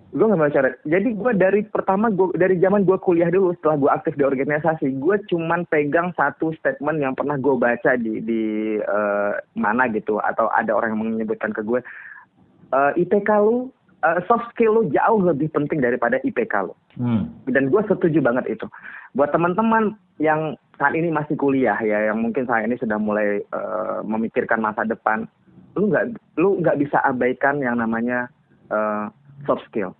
Gue 0.10 0.25
nggak 0.25 0.42
mau 0.42 0.50
coret. 0.50 0.75
Jadi 0.89 1.10
gue 1.13 1.32
dari 1.38 1.62
pertama 1.70 2.10
gue 2.10 2.34
dari 2.34 2.58
zaman 2.58 2.82
gue 2.82 2.98
kuliah 2.98 3.30
dulu 3.30 3.54
setelah 3.54 3.78
gue 3.78 3.92
aktif 3.94 4.13
di 4.18 4.25
organisasi, 4.25 4.98
gue 4.98 5.16
cuman 5.30 5.70
pegang 5.70 6.10
satu 6.18 6.50
statement 6.58 6.98
yang 6.98 7.13
pernah 7.13 7.38
gue 7.38 7.54
baca 7.54 7.94
di 7.94 8.18
di 8.25 8.44
eh, 8.82 9.34
mana 9.54 9.86
gitu 9.94 10.18
atau 10.18 10.50
ada 10.50 10.74
orang 10.74 10.98
yang 10.98 11.22
menyebutkan 11.22 11.54
ke 11.54 11.62
gue 11.62 11.86
eh, 12.74 12.92
IPK 13.06 13.30
lu 13.46 13.70
eh, 14.01 14.20
soft 14.25 14.50
skill 14.58 14.82
lu 14.82 14.84
jauh 14.89 15.22
lebih 15.22 15.54
penting 15.54 15.78
daripada 15.78 16.18
IPK 16.25 16.54
lu. 16.66 16.74
hmm. 16.98 17.54
Dan 17.54 17.70
gue 17.70 17.82
setuju 17.86 18.18
banget 18.25 18.58
itu. 18.58 18.66
Buat 19.13 19.30
teman-teman 19.30 19.94
yang 20.18 20.58
saat 20.82 20.98
ini 20.98 21.13
masih 21.13 21.38
kuliah 21.38 21.78
ya, 21.86 22.10
yang 22.10 22.18
mungkin 22.18 22.50
saat 22.50 22.66
ini 22.66 22.82
sudah 22.82 22.98
mulai 22.98 23.46
eh, 23.46 24.00
memikirkan 24.01 24.58
masa 24.58 24.89
depan, 24.89 25.30
lu 25.78 25.94
nggak 25.94 26.18
lu 26.42 26.58
nggak 26.66 26.82
bisa 26.82 26.98
abaikan 27.06 27.62
yang 27.62 27.78
namanya 27.78 28.25
eh, 28.74 29.06
soft 29.46 29.63
skill. 29.67 29.96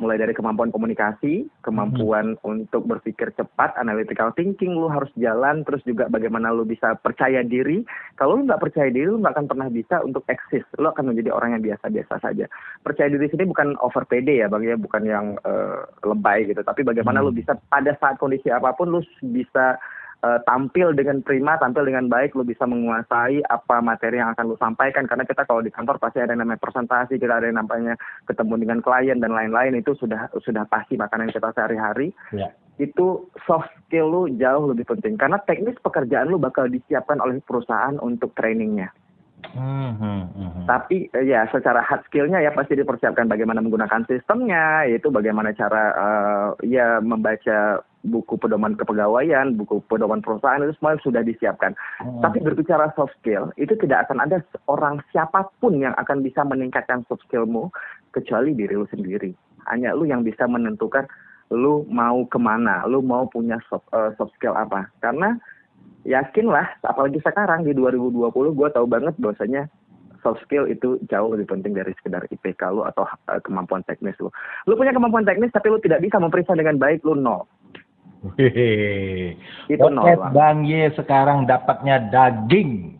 Mulai 0.00 0.18
dari 0.18 0.32
kemampuan 0.32 0.72
komunikasi, 0.72 1.46
kemampuan 1.62 2.34
untuk 2.42 2.88
berpikir 2.88 3.28
cepat, 3.36 3.76
analytical 3.76 4.32
thinking 4.34 4.72
lu 4.72 4.88
harus 4.88 5.12
jalan, 5.20 5.62
terus 5.68 5.84
juga 5.84 6.08
bagaimana 6.08 6.48
lu 6.50 6.64
bisa 6.64 6.96
percaya 6.96 7.44
diri. 7.44 7.84
Kalau 8.16 8.40
lu 8.40 8.48
nggak 8.48 8.58
percaya 8.58 8.88
diri, 8.88 9.06
lu 9.06 9.20
nggak 9.20 9.36
akan 9.36 9.46
pernah 9.52 9.68
bisa 9.68 10.00
untuk 10.02 10.24
eksis. 10.26 10.64
Lu 10.80 10.88
akan 10.90 11.12
menjadi 11.12 11.30
orang 11.30 11.54
yang 11.54 11.62
biasa-biasa 11.62 12.24
saja. 12.24 12.48
Percaya 12.82 13.12
diri 13.12 13.28
sini 13.30 13.44
bukan 13.46 13.76
over 13.84 14.08
PD 14.08 14.42
ya, 14.42 14.48
bang 14.48 14.64
ya, 14.64 14.74
bukan 14.80 15.02
yang 15.06 15.36
eh, 15.44 15.84
lebay 16.02 16.48
gitu. 16.50 16.64
Tapi 16.64 16.82
bagaimana 16.82 17.20
Hmm. 17.20 17.28
lu 17.28 17.32
bisa 17.36 17.54
pada 17.68 17.92
saat 18.00 18.16
kondisi 18.16 18.48
apa 18.48 18.72
pun 18.74 18.90
lu 18.90 19.04
bisa 19.20 19.76
eh, 20.22 20.40
tampil 20.46 20.94
dengan 20.94 21.20
prima, 21.20 21.58
tampil 21.58 21.86
dengan 21.86 22.06
baik, 22.06 22.38
lu 22.38 22.46
bisa 22.46 22.64
menguasai 22.64 23.42
apa 23.46 23.82
materi 23.82 24.22
yang 24.22 24.32
akan 24.32 24.54
lu 24.54 24.56
sampaikan. 24.56 25.04
Karena 25.04 25.26
kita 25.26 25.44
kalau 25.44 25.60
di 25.60 25.74
kantor 25.74 25.98
pasti 25.98 26.22
ada 26.22 26.32
yang 26.32 26.46
namanya 26.46 26.62
presentasi, 26.62 27.18
kita 27.18 27.42
ada 27.42 27.50
yang 27.50 27.58
namanya 27.58 27.98
ketemu 28.30 28.54
dengan 28.62 28.78
klien 28.80 29.18
dan 29.18 29.34
lain-lain 29.34 29.78
itu 29.78 29.92
sudah 29.98 30.30
sudah 30.42 30.64
pasti 30.70 30.94
makanan 30.94 31.34
kita 31.34 31.50
sehari-hari. 31.52 32.14
Ya. 32.30 32.54
Itu 32.80 33.28
soft 33.44 33.68
skill 33.86 34.08
lu 34.08 34.22
jauh 34.40 34.70
lebih 34.72 34.88
penting 34.88 35.20
karena 35.20 35.36
teknis 35.44 35.76
pekerjaan 35.82 36.32
lu 36.32 36.40
bakal 36.40 36.70
disiapkan 36.70 37.20
oleh 37.20 37.42
perusahaan 37.44 37.98
untuk 38.00 38.32
trainingnya. 38.38 38.94
Hmm, 39.52 39.98
hmm. 39.98 40.64
Tapi 40.70 41.10
eh, 41.12 41.26
ya 41.26 41.44
secara 41.50 41.82
hard 41.82 42.06
skillnya 42.06 42.38
ya 42.38 42.54
pasti 42.54 42.78
dipersiapkan 42.78 43.26
bagaimana 43.26 43.58
menggunakan 43.58 44.06
sistemnya, 44.06 44.86
yaitu 44.86 45.10
bagaimana 45.10 45.50
cara 45.52 45.84
eh, 45.92 46.48
ya 46.70 47.02
membaca 47.02 47.82
buku 48.02 48.34
pedoman 48.34 48.74
kepegawaian, 48.74 49.54
buku 49.54 49.78
pedoman 49.86 50.18
perusahaan 50.18 50.62
itu 50.62 50.74
semua 50.78 50.98
sudah 51.02 51.22
disiapkan. 51.22 51.74
Hmm. 52.02 52.18
Tapi 52.22 52.42
berbicara 52.42 52.90
soft 52.98 53.14
skill, 53.22 53.54
itu 53.54 53.78
tidak 53.78 54.10
akan 54.10 54.26
ada 54.26 54.42
orang 54.66 54.98
siapa 55.14 55.46
pun 55.62 55.78
yang 55.78 55.94
akan 55.98 56.22
bisa 56.22 56.42
meningkatkan 56.42 57.06
soft 57.06 57.22
skillmu 57.30 57.70
kecuali 58.10 58.52
diri 58.58 58.74
lu 58.74 58.86
sendiri. 58.90 59.30
Hanya 59.70 59.94
lu 59.94 60.10
yang 60.10 60.26
bisa 60.26 60.50
menentukan 60.50 61.06
lu 61.54 61.86
mau 61.86 62.24
ke 62.26 62.40
mana, 62.40 62.82
lu 62.88 63.04
mau 63.04 63.28
punya 63.30 63.60
soft, 63.70 63.86
eh, 63.94 64.10
soft 64.18 64.34
skill 64.34 64.56
apa. 64.56 64.90
Karena 64.98 65.38
yakinlah, 66.02 66.82
apalagi 66.82 67.22
sekarang 67.22 67.62
di 67.62 67.76
2020, 67.76 68.56
gue 68.56 68.68
tahu 68.72 68.86
banget 68.88 69.14
bahwasanya 69.22 69.70
soft 70.22 70.40
skill 70.46 70.64
itu 70.70 70.96
jauh 71.10 71.28
lebih 71.34 71.50
penting 71.50 71.74
dari 71.74 71.92
sekedar 71.98 72.24
IPK 72.30 72.62
lu 72.72 72.82
atau 72.86 73.04
eh, 73.30 73.40
kemampuan 73.44 73.84
teknis 73.84 74.16
lu. 74.18 74.30
Lu 74.66 74.74
punya 74.74 74.94
kemampuan 74.94 75.26
teknis 75.26 75.52
tapi 75.52 75.68
lu 75.68 75.78
tidak 75.82 76.00
bisa 76.00 76.16
memeriksa 76.18 76.56
dengan 76.56 76.80
baik, 76.80 77.04
lu 77.06 77.18
nol. 77.18 77.44
Hehehe. 78.38 79.34
Itu. 79.66 79.82
Podcast 79.82 80.22
Bang. 80.30 80.32
Bang 80.34 80.58
Y 80.68 80.86
sekarang 80.94 81.38
dapatnya 81.50 81.98
daging. 82.10 82.98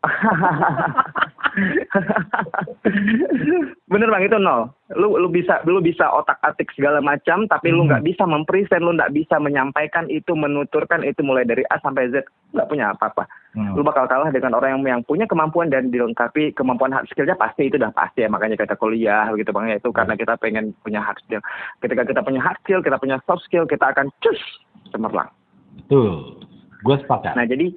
Bener 3.90 4.08
bang 4.10 4.24
itu 4.26 4.38
nol. 4.38 4.70
Lu 4.94 5.18
lu 5.18 5.28
bisa 5.30 5.62
lu 5.66 5.82
bisa 5.82 6.06
otak 6.10 6.38
atik 6.42 6.70
segala 6.74 7.02
macam, 7.02 7.46
tapi 7.46 7.70
lu 7.70 7.84
Hmm. 7.84 7.94
nggak 7.94 8.04
bisa 8.06 8.24
mempresent, 8.26 8.82
lu 8.82 8.94
nggak 8.94 9.14
bisa 9.14 9.38
menyampaikan 9.38 10.06
itu, 10.10 10.34
menuturkan 10.34 11.02
itu 11.02 11.22
mulai 11.22 11.46
dari 11.46 11.62
A 11.70 11.78
sampai 11.82 12.10
Z, 12.10 12.22
nggak 12.54 12.68
punya 12.70 12.94
apa-apa. 12.94 13.26
Hmm. 13.54 13.74
Lu 13.74 13.82
bakal 13.82 14.06
kalah 14.06 14.30
dengan 14.30 14.54
orang 14.54 14.78
yang, 14.78 14.98
yang 14.98 15.02
punya 15.06 15.26
kemampuan 15.26 15.70
dan 15.70 15.90
dilengkapi 15.90 16.54
kemampuan 16.54 16.94
hard 16.94 17.10
skillnya 17.10 17.34
pasti 17.34 17.66
itu 17.66 17.78
udah 17.78 17.90
pasti 17.90 18.22
ya 18.22 18.30
makanya 18.30 18.58
kita 18.58 18.78
kuliah 18.78 19.26
begitu 19.30 19.50
bang 19.50 19.74
ya 19.74 19.76
itu 19.82 19.90
karena 19.90 20.14
kita 20.14 20.38
pengen 20.38 20.74
punya 20.86 21.02
hard 21.02 21.18
skill. 21.26 21.42
Ketika 21.82 22.02
kita 22.06 22.20
punya 22.22 22.40
hard 22.42 22.58
skill, 22.62 22.82
kita 22.82 22.98
punya 22.98 23.18
soft 23.26 23.42
skill, 23.46 23.66
kita 23.66 23.90
akan 23.90 24.10
cus 24.22 24.38
cemerlang. 24.94 25.30
Betul. 25.86 26.38
Gue 26.80 26.96
sepakat. 27.02 27.36
Nah 27.36 27.44
jadi 27.44 27.74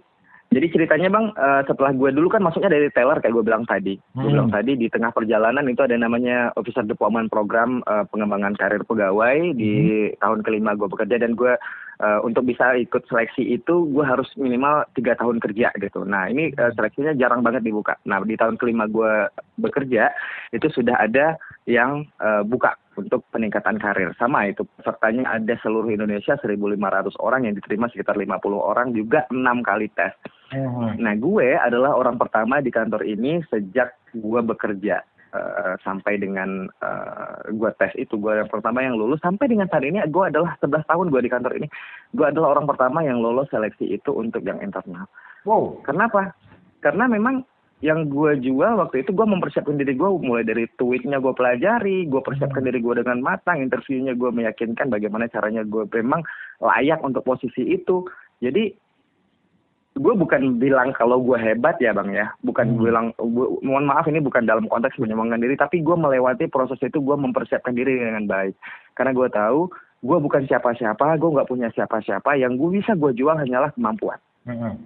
jadi 0.53 0.67
ceritanya 0.69 1.09
bang 1.09 1.25
eh, 1.33 1.61
setelah 1.65 1.91
gue 1.91 2.09
dulu 2.13 2.29
kan 2.29 2.45
masuknya 2.45 2.77
dari 2.77 2.87
teller 2.93 3.17
kayak 3.19 3.33
gue 3.33 3.45
bilang 3.45 3.65
tadi. 3.65 3.97
Gue 4.13 4.23
Hmm. 4.23 4.33
bilang 4.33 4.49
tadi 4.53 4.77
di 4.77 4.87
tengah 4.87 5.09
perjalanan 5.09 5.65
itu 5.65 5.81
ada 5.81 5.97
namanya 5.97 6.53
Officer 6.53 6.85
Deployment 6.85 7.33
Program 7.33 7.81
eh, 7.83 8.05
pengembangan 8.13 8.53
karir 8.55 8.85
pegawai 8.85 9.57
di 9.57 9.73
tahun 10.21 10.45
kelima 10.45 10.77
gue 10.77 10.87
bekerja 10.87 11.17
dan 11.17 11.33
gue 11.33 11.53
uh, 12.01 12.19
untuk 12.25 12.47
bisa 12.47 12.73
ikut 12.79 13.05
seleksi 13.05 13.53
itu 13.53 13.89
gue 13.91 14.05
harus 14.05 14.29
minimal 14.39 14.87
tiga 14.97 15.13
tahun 15.19 15.37
kerja 15.43 15.75
gitu. 15.77 16.01
Nah 16.07 16.31
ini 16.31 16.55
uh, 16.57 16.71
seleksinya 16.73 17.13
jarang 17.13 17.45
banget 17.45 17.67
dibuka. 17.67 17.99
Nah 18.07 18.23
di 18.23 18.33
tahun 18.39 18.57
kelima 18.57 18.89
gue 18.89 19.29
bekerja 19.59 20.09
itu 20.55 20.67
sudah 20.71 20.97
ada 20.97 21.37
yang 21.69 22.07
uh, 22.23 22.41
buka 22.41 22.73
untuk 22.97 23.25
peningkatan 23.33 23.81
karir. 23.81 24.13
Sama 24.17 24.49
itu 24.49 24.65
pesertanya 24.77 25.33
ada 25.33 25.53
seluruh 25.61 25.89
Indonesia 25.89 26.37
1.500 26.37 27.17
orang 27.21 27.49
yang 27.49 27.53
diterima 27.57 27.89
sekitar 27.89 28.17
50 28.17 28.39
orang 28.53 28.93
juga 28.93 29.25
enam 29.33 29.65
kali 29.65 29.89
tes. 29.93 30.13
Hmm. 30.53 30.93
Nah 31.01 31.17
gue 31.17 31.57
adalah 31.57 31.97
orang 31.97 32.21
pertama 32.21 32.61
di 32.61 32.69
kantor 32.69 33.01
ini 33.05 33.41
sejak 33.49 33.97
gue 34.13 34.41
bekerja. 34.45 35.01
Uh, 35.33 35.73
sampai 35.81 36.21
dengan 36.21 36.69
uh, 36.85 37.41
gue 37.49 37.71
tes 37.81 37.89
itu 37.97 38.21
gue 38.21 38.37
yang 38.37 38.45
pertama 38.53 38.85
yang 38.85 38.93
lulus 38.93 39.17
sampai 39.17 39.49
dengan 39.49 39.65
saat 39.65 39.81
ini 39.81 39.97
gue 40.05 40.23
adalah 40.29 40.53
11 40.61 40.85
tahun 40.85 41.09
gue 41.09 41.21
di 41.25 41.31
kantor 41.33 41.57
ini 41.57 41.67
gue 42.13 42.25
adalah 42.29 42.53
orang 42.53 42.69
pertama 42.69 43.01
yang 43.01 43.17
lolos 43.17 43.49
seleksi 43.49 43.97
itu 43.97 44.13
untuk 44.13 44.45
yang 44.45 44.61
internal. 44.61 45.09
Wow. 45.41 45.81
Kenapa? 45.81 46.37
Karena 46.85 47.09
memang 47.09 47.41
yang 47.83 48.07
gue 48.07 48.39
jual 48.39 48.79
waktu 48.79 49.03
itu 49.03 49.11
gue 49.11 49.27
mempersiapkan 49.27 49.75
diri 49.75 49.99
gue 49.99 50.09
mulai 50.23 50.47
dari 50.47 50.63
tweetnya 50.79 51.19
gue 51.19 51.35
pelajari, 51.35 52.07
gue 52.07 52.21
persiapkan 52.23 52.63
hmm. 52.63 52.69
diri 52.71 52.79
gue 52.79 52.95
dengan 53.03 53.19
matang, 53.19 53.59
interviewnya 53.59 54.15
gue 54.15 54.31
meyakinkan 54.31 54.87
bagaimana 54.87 55.27
caranya 55.27 55.67
gue 55.67 55.83
memang 55.91 56.23
layak 56.63 57.03
untuk 57.03 57.27
posisi 57.27 57.75
itu. 57.75 58.07
Jadi 58.39 58.71
gue 59.93 60.13
bukan 60.17 60.57
bilang 60.57 60.89
kalau 60.97 61.21
gue 61.21 61.37
hebat 61.37 61.77
ya 61.77 61.93
bang 61.93 62.09
ya 62.09 62.27
bukan 62.41 62.73
hmm. 62.73 62.81
bilang 62.81 63.05
gua, 63.21 63.53
mohon 63.61 63.85
maaf 63.85 64.09
ini 64.09 64.17
bukan 64.17 64.49
dalam 64.49 64.65
konteks 64.65 64.97
menyombongkan 64.97 65.37
diri 65.37 65.53
tapi 65.53 65.85
gue 65.85 65.93
melewati 65.93 66.49
proses 66.49 66.81
itu 66.81 66.97
gue 66.97 67.13
mempersiapkan 67.13 67.77
diri 67.77 68.01
dengan 68.01 68.25
baik 68.25 68.57
karena 68.97 69.13
gue 69.13 69.29
tahu 69.29 69.69
gue 70.03 70.17
bukan 70.17 70.49
siapa-siapa 70.49 71.21
gue 71.21 71.29
nggak 71.37 71.49
punya 71.49 71.69
siapa-siapa 71.77 72.33
yang 72.41 72.57
gue 72.57 72.81
bisa 72.81 72.97
gue 72.97 73.13
jual 73.13 73.37
hanyalah 73.37 73.69
kemampuan 73.77 74.17
hmm. 74.49 74.81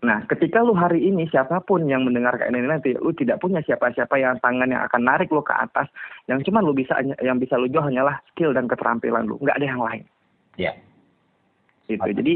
nah 0.00 0.24
ketika 0.24 0.64
lu 0.64 0.72
hari 0.72 1.04
ini 1.04 1.28
siapa 1.28 1.60
pun 1.60 1.84
yang 1.84 2.08
mendengarkan 2.08 2.48
ini 2.56 2.64
nanti 2.64 2.96
lu 2.96 3.12
tidak 3.12 3.44
punya 3.44 3.60
siapa-siapa 3.60 4.16
yang 4.16 4.40
tangan 4.40 4.72
yang 4.72 4.80
akan 4.88 5.04
narik 5.04 5.28
lu 5.28 5.44
ke 5.44 5.52
atas 5.52 5.92
yang 6.32 6.40
cuma 6.48 6.64
lu 6.64 6.72
bisa 6.72 6.96
yang 7.20 7.36
bisa 7.36 7.60
lu 7.60 7.68
jual 7.68 7.84
hanyalah 7.84 8.24
skill 8.32 8.56
dan 8.56 8.72
keterampilan 8.72 9.28
lu 9.28 9.36
nggak 9.44 9.60
ada 9.60 9.68
yang 9.68 9.84
lain 9.84 10.04
ya 10.56 10.72
yeah. 10.72 10.76
Gitu. 11.84 12.00
Jadi 12.00 12.34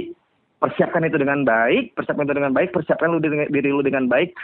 persiapkan 0.58 1.06
itu 1.06 1.16
dengan 1.18 1.46
baik, 1.46 1.94
persiapkan 1.94 2.26
itu 2.26 2.34
dengan 2.34 2.54
baik, 2.54 2.74
persiapkan 2.74 3.14
lu 3.14 3.22
dengan, 3.22 3.46
diri 3.50 3.70
lu 3.70 3.82
dengan 3.82 4.10
baik, 4.10 4.34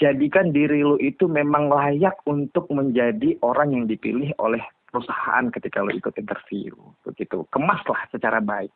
jadikan 0.00 0.50
diri 0.52 0.80
lu 0.80 0.96
itu 1.00 1.28
memang 1.28 1.68
layak 1.68 2.16
untuk 2.24 2.68
menjadi 2.72 3.36
orang 3.44 3.76
yang 3.76 3.84
dipilih 3.84 4.32
oleh 4.40 4.60
perusahaan 4.88 5.52
ketika 5.52 5.84
lu 5.84 5.92
ikut 5.92 6.16
interview, 6.16 6.72
begitu. 7.04 7.44
Kemaslah 7.52 8.08
secara 8.08 8.40
baik. 8.40 8.72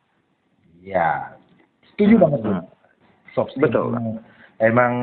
Ya, 0.85 1.33
setuju 1.93 2.21
banget 2.21 2.39
hmm. 2.45 2.63
Soft 3.33 3.57
skill 3.57 3.65
Betul. 3.65 3.89
Emang, 3.97 4.07
emang 4.61 4.93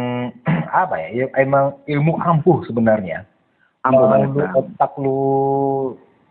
apa 0.86 0.94
ya? 1.10 1.26
Emang 1.34 1.74
ilmu 1.90 2.14
ampuh 2.22 2.62
sebenarnya. 2.70 3.26
Ampuh 3.82 4.06
banget. 4.06 4.30
Lu, 4.30 4.44
otak 4.54 4.92
lu 5.00 5.22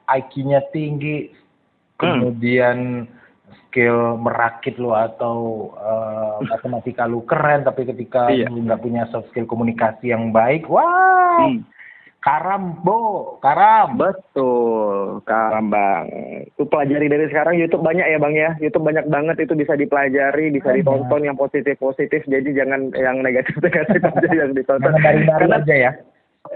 IQ-nya 0.08 0.64
tinggi, 0.72 1.30
hmm. 2.00 2.40
Skill 3.70 4.18
merakit 4.18 4.76
lu 4.82 4.92
atau 4.98 5.70
uh, 5.78 6.42
matematika 6.52 7.06
lu 7.06 7.22
keren 7.24 7.62
tapi 7.62 7.86
ketika 7.86 8.34
iya. 8.34 8.50
lu 8.50 8.66
nggak 8.66 8.82
punya 8.82 9.06
soft 9.14 9.30
skill 9.30 9.46
komunikasi 9.46 10.10
yang 10.10 10.34
baik 10.34 10.66
wah 10.66 11.48
hmm. 11.48 11.64
karam 12.20 12.82
bo 12.84 13.38
karam. 13.40 13.96
Betul 13.96 15.24
karam 15.24 15.72
bang. 15.72 16.06
Itu 16.52 16.68
pelajari 16.68 17.08
dari 17.08 17.26
sekarang 17.32 17.56
YouTube 17.56 17.86
banyak 17.86 18.04
ya 18.04 18.20
bang 18.20 18.36
ya. 18.36 18.52
YouTube 18.60 18.84
banyak 18.84 19.08
banget 19.08 19.48
itu 19.48 19.56
bisa 19.56 19.80
dipelajari 19.80 20.52
bisa 20.52 20.76
ditonton 20.76 21.24
yang 21.24 21.40
positif 21.40 21.80
positif 21.80 22.28
jadi 22.28 22.50
jangan 22.52 22.92
yang 22.92 23.24
negatif 23.24 23.56
negatif 23.64 24.04
aja 24.10 24.30
yang 24.36 24.52
ditonton. 24.52 24.94
Karena 25.00 25.64
aja 25.64 25.76
ya. 25.76 25.92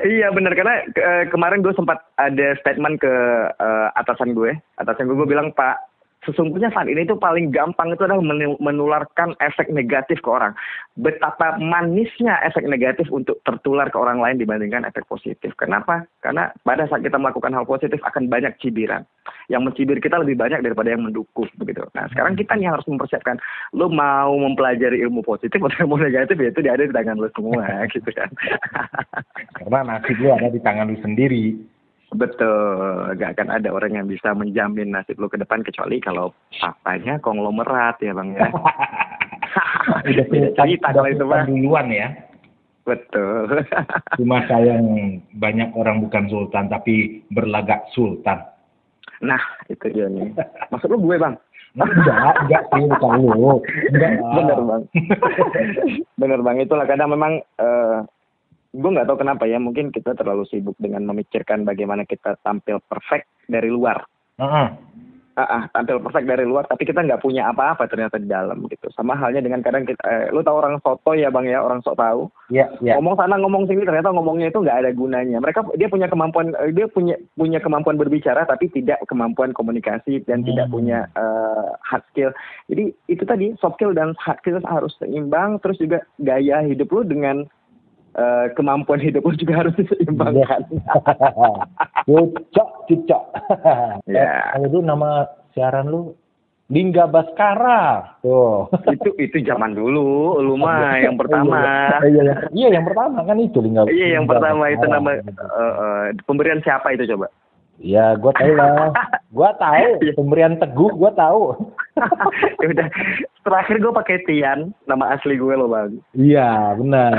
Iya 0.03 0.31
benar 0.33 0.57
karena 0.57 0.83
ke, 0.89 1.29
kemarin 1.29 1.61
gue 1.61 1.75
sempat 1.75 2.01
ada 2.17 2.55
statement 2.63 2.97
ke 3.03 3.13
uh, 3.59 3.93
atasan 3.99 4.33
gue, 4.33 4.55
atasan 4.79 5.05
gue 5.05 5.15
gue 5.19 5.29
bilang 5.29 5.53
Pak 5.53 5.92
sesungguhnya 6.25 6.71
saat 6.71 6.87
ini 6.87 7.03
itu 7.03 7.15
paling 7.19 7.51
gampang 7.51 7.91
itu 7.91 8.03
adalah 8.07 8.23
menularkan 8.59 9.35
efek 9.43 9.69
negatif 9.71 10.19
ke 10.23 10.29
orang. 10.29 10.55
Betapa 10.95 11.59
manisnya 11.59 12.39
efek 12.43 12.67
negatif 12.67 13.07
untuk 13.11 13.39
tertular 13.43 13.91
ke 13.91 13.97
orang 13.99 14.19
lain 14.23 14.39
dibandingkan 14.39 14.87
efek 14.87 15.07
positif. 15.07 15.51
Kenapa? 15.59 16.07
Karena 16.23 16.51
pada 16.63 16.87
saat 16.87 17.03
kita 17.03 17.19
melakukan 17.19 17.51
hal 17.51 17.67
positif 17.67 17.99
akan 18.03 18.31
banyak 18.31 18.55
cibiran. 18.63 19.03
Yang 19.51 19.61
mencibir 19.67 19.97
kita 19.99 20.19
lebih 20.19 20.39
banyak 20.39 20.63
daripada 20.63 20.91
yang 20.91 21.03
mendukung 21.03 21.47
begitu. 21.59 21.83
Nah, 21.95 22.07
sekarang 22.11 22.39
kita 22.39 22.55
nih 22.55 22.71
harus 22.71 22.87
mempersiapkan 22.87 23.39
lo 23.75 23.91
mau 23.91 24.35
mempelajari 24.39 25.03
ilmu 25.03 25.23
positif 25.23 25.59
atau 25.59 25.87
ilmu 25.87 25.99
negatif 25.99 26.39
ya 26.39 26.49
itu 26.51 26.59
ada 26.63 26.83
di 26.87 26.95
tangan 26.95 27.19
lo 27.19 27.27
semua 27.35 27.67
gitu 27.93 28.09
kan. 28.15 28.29
Karena 29.59 29.79
nasib 29.83 30.17
lo 30.23 30.35
ada 30.35 30.47
di 30.47 30.61
tangan 30.63 30.87
lo 30.87 30.97
sendiri. 31.03 31.72
Betul, 32.13 33.17
gak 33.17 33.37
akan 33.37 33.49
ada 33.49 33.69
orang 33.73 33.97
yang 33.97 34.05
bisa 34.05 34.37
menjamin 34.37 34.93
nasib 34.93 35.17
lu 35.17 35.25
ke 35.25 35.41
depan 35.41 35.65
kecuali 35.65 35.97
kalau 35.97 36.29
papanya 36.61 37.17
konglomerat 37.17 37.97
ya 38.05 38.13
bang 38.13 38.37
ya. 38.37 38.49
udah 40.09 40.25
cerita 40.29 40.87
kalau 40.93 41.09
itu 41.09 41.25
bang. 41.25 41.45
duluan 41.49 41.87
ya. 41.89 42.07
Betul. 42.83 43.63
Cuma 44.19 44.45
sayang 44.45 45.17
banyak 45.39 45.73
orang 45.73 46.05
bukan 46.05 46.29
sultan 46.29 46.69
tapi 46.69 47.25
berlagak 47.33 47.87
sultan. 47.95 48.43
Nah 49.23 49.41
itu 49.71 49.89
dia 49.89 50.05
nih. 50.11 50.29
Maksud 50.69 50.91
lu 50.93 50.99
gue 51.01 51.17
bang? 51.17 51.35
enggak, 51.73 52.37
enggak 52.45 52.63
sih 52.69 52.85
bukan 52.85 53.21
lu. 53.25 53.57
Enggak. 53.89 54.11
Bener 54.21 54.59
bang. 54.61 54.81
Bener 56.21 56.39
bang 56.45 56.57
itulah 56.61 56.85
kadang 56.85 57.09
memang 57.15 57.41
uh, 57.57 58.05
gue 58.73 58.89
nggak 58.89 59.05
tahu 59.05 59.21
kenapa 59.21 59.45
ya 59.45 59.61
mungkin 59.61 59.93
kita 59.93 60.17
terlalu 60.17 60.49
sibuk 60.49 60.73
dengan 60.81 61.05
memikirkan 61.05 61.61
bagaimana 61.61 62.09
kita 62.09 62.41
tampil 62.41 62.81
perfect 62.89 63.29
dari 63.45 63.69
luar 63.69 64.01
uh 64.41 64.43
-huh. 64.43 64.67
Uh, 65.33 65.41
uh, 65.41 65.63
tampil 65.73 65.97
perfect 65.97 66.29
dari 66.29 66.45
luar 66.45 66.69
tapi 66.69 66.85
kita 66.85 67.01
nggak 67.01 67.25
punya 67.25 67.49
apa-apa 67.49 67.89
ternyata 67.89 68.21
di 68.21 68.29
dalam 68.29 68.69
gitu 68.69 68.85
sama 68.93 69.17
halnya 69.17 69.41
dengan 69.41 69.65
kadang 69.65 69.81
kita 69.81 70.05
eh, 70.05 70.29
lu 70.29 70.45
tahu 70.45 70.61
orang 70.61 70.77
soto 70.85 71.17
ya 71.17 71.33
bang 71.33 71.49
ya 71.49 71.57
orang 71.57 71.81
sok 71.81 71.97
tahu 71.97 72.29
yeah, 72.53 72.69
yeah. 72.85 72.93
ngomong 73.01 73.17
sana 73.17 73.41
ngomong 73.41 73.65
sini 73.65 73.81
ternyata 73.81 74.13
ngomongnya 74.13 74.53
itu 74.53 74.61
nggak 74.61 74.85
ada 74.85 74.93
gunanya 74.93 75.41
mereka 75.41 75.65
dia 75.73 75.89
punya 75.89 76.05
kemampuan 76.05 76.53
eh, 76.53 76.69
dia 76.69 76.85
punya 76.85 77.17
punya 77.33 77.57
kemampuan 77.65 77.97
berbicara 77.97 78.45
tapi 78.45 78.69
tidak 78.77 79.01
kemampuan 79.09 79.57
komunikasi 79.57 80.21
dan 80.29 80.45
hmm. 80.45 80.53
tidak 80.53 80.69
punya 80.69 81.09
uh, 81.17 81.81
hard 81.81 82.05
skill 82.13 82.29
jadi 82.69 82.93
itu 83.09 83.23
tadi 83.25 83.57
soft 83.57 83.81
skill 83.81 83.97
dan 83.97 84.13
hard 84.21 84.37
skill 84.37 84.61
harus 84.61 84.93
seimbang 85.01 85.57
terus 85.65 85.81
juga 85.81 86.05
gaya 86.21 86.61
hidup 86.61 86.93
lu 86.93 87.09
dengan 87.09 87.49
uh, 88.17 88.45
kemampuan 88.53 89.01
hidup 89.01 89.25
pun 89.25 89.35
juga 89.37 89.65
harus 89.65 89.73
diseimbangkan. 89.77 90.65
Cucok, 92.07 92.69
cucok. 92.89 93.23
Ya. 94.09 94.53
Eh, 94.59 94.67
itu 94.67 94.83
nama 94.83 95.25
siaran 95.55 95.87
lu 95.87 96.13
Lingga 96.71 97.05
Baskara. 97.11 98.17
Tuh. 98.23 98.71
itu 98.89 99.09
itu 99.19 99.37
zaman 99.45 99.75
dulu, 99.75 100.39
lu 100.41 100.55
mah 100.57 100.97
yang 100.99 101.19
pertama. 101.19 101.59
Iya, 102.01 102.09
iya, 102.09 102.33
iya, 102.55 102.67
yang 102.79 102.85
pertama 102.87 103.21
kan 103.23 103.37
itu 103.37 103.59
Lingga. 103.59 103.87
Iya, 103.87 104.19
yang 104.19 104.25
pertama 104.25 104.71
itu 104.71 104.85
nama 104.87 105.09
uh, 105.21 105.73
uh, 105.77 106.03
pemberian 106.25 106.63
siapa 106.63 106.95
itu 106.95 107.05
coba? 107.13 107.29
Ya, 107.81 108.15
gua 108.15 108.31
tahu 108.37 108.53
lah. 108.53 108.93
gua 109.35 109.49
tahu 109.57 109.87
iya. 110.01 110.13
pemberian 110.15 110.55
Teguh, 110.61 110.93
gua 110.95 111.11
tahu. 111.13 111.57
ya 112.63 112.67
udah. 112.69 112.87
Terakhir 113.43 113.75
gua 113.83 113.93
pakai 113.99 114.23
Tian, 114.23 114.71
nama 114.87 115.17
asli 115.17 115.35
gue 115.35 115.53
loh, 115.57 115.67
Bang. 115.67 115.99
Iya, 116.15 116.79
benar. 116.79 117.11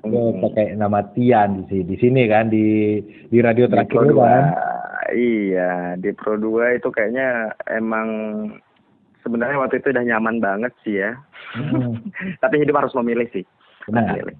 Gue 0.00 0.32
hmm. 0.32 0.40
pakai 0.40 0.66
nama 0.76 1.04
Tian 1.12 1.60
di 1.60 1.64
sini, 1.68 1.84
di 1.84 1.96
sini 2.00 2.22
kan 2.24 2.48
di 2.48 2.98
di 3.28 3.38
radio 3.40 3.68
terakhir 3.68 4.08
di 4.08 4.16
kan. 4.16 4.44
Iya, 5.10 5.98
di 5.98 6.14
Pro 6.14 6.38
2 6.38 6.78
itu 6.78 6.88
kayaknya 6.94 7.50
emang 7.66 8.08
sebenarnya 9.26 9.58
waktu 9.58 9.82
itu 9.82 9.90
udah 9.90 10.04
nyaman 10.06 10.38
banget 10.38 10.72
sih 10.86 11.02
ya. 11.02 11.18
Hmm. 11.52 11.98
Tapi 12.42 12.62
hidup 12.62 12.78
harus 12.80 12.94
memilih 12.96 13.26
sih. 13.34 13.44
Benar. 13.90 14.14
Memilih. 14.14 14.36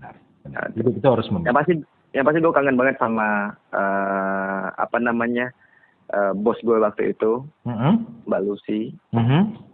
Nah, 0.49 0.65
hidup 0.73 0.95
itu 0.95 1.09
harus 1.11 1.27
memilih. 1.29 1.51
Yang 1.51 1.57
pasti 1.59 1.73
yang 2.11 2.25
pasti 2.27 2.39
gue 2.43 2.55
kangen 2.55 2.79
banget 2.79 2.97
sama 2.99 3.55
uh, 3.75 4.65
apa 4.75 4.99
namanya 5.03 5.53
uh, 6.15 6.33
bos 6.33 6.59
gue 6.65 6.79
waktu 6.79 7.13
itu, 7.13 7.45
mm 7.67 7.75
-hmm. 7.77 7.93
Mbak 8.31 8.41
Lucy. 8.47 8.95
Mm 9.13 9.27
-hmm 9.27 9.70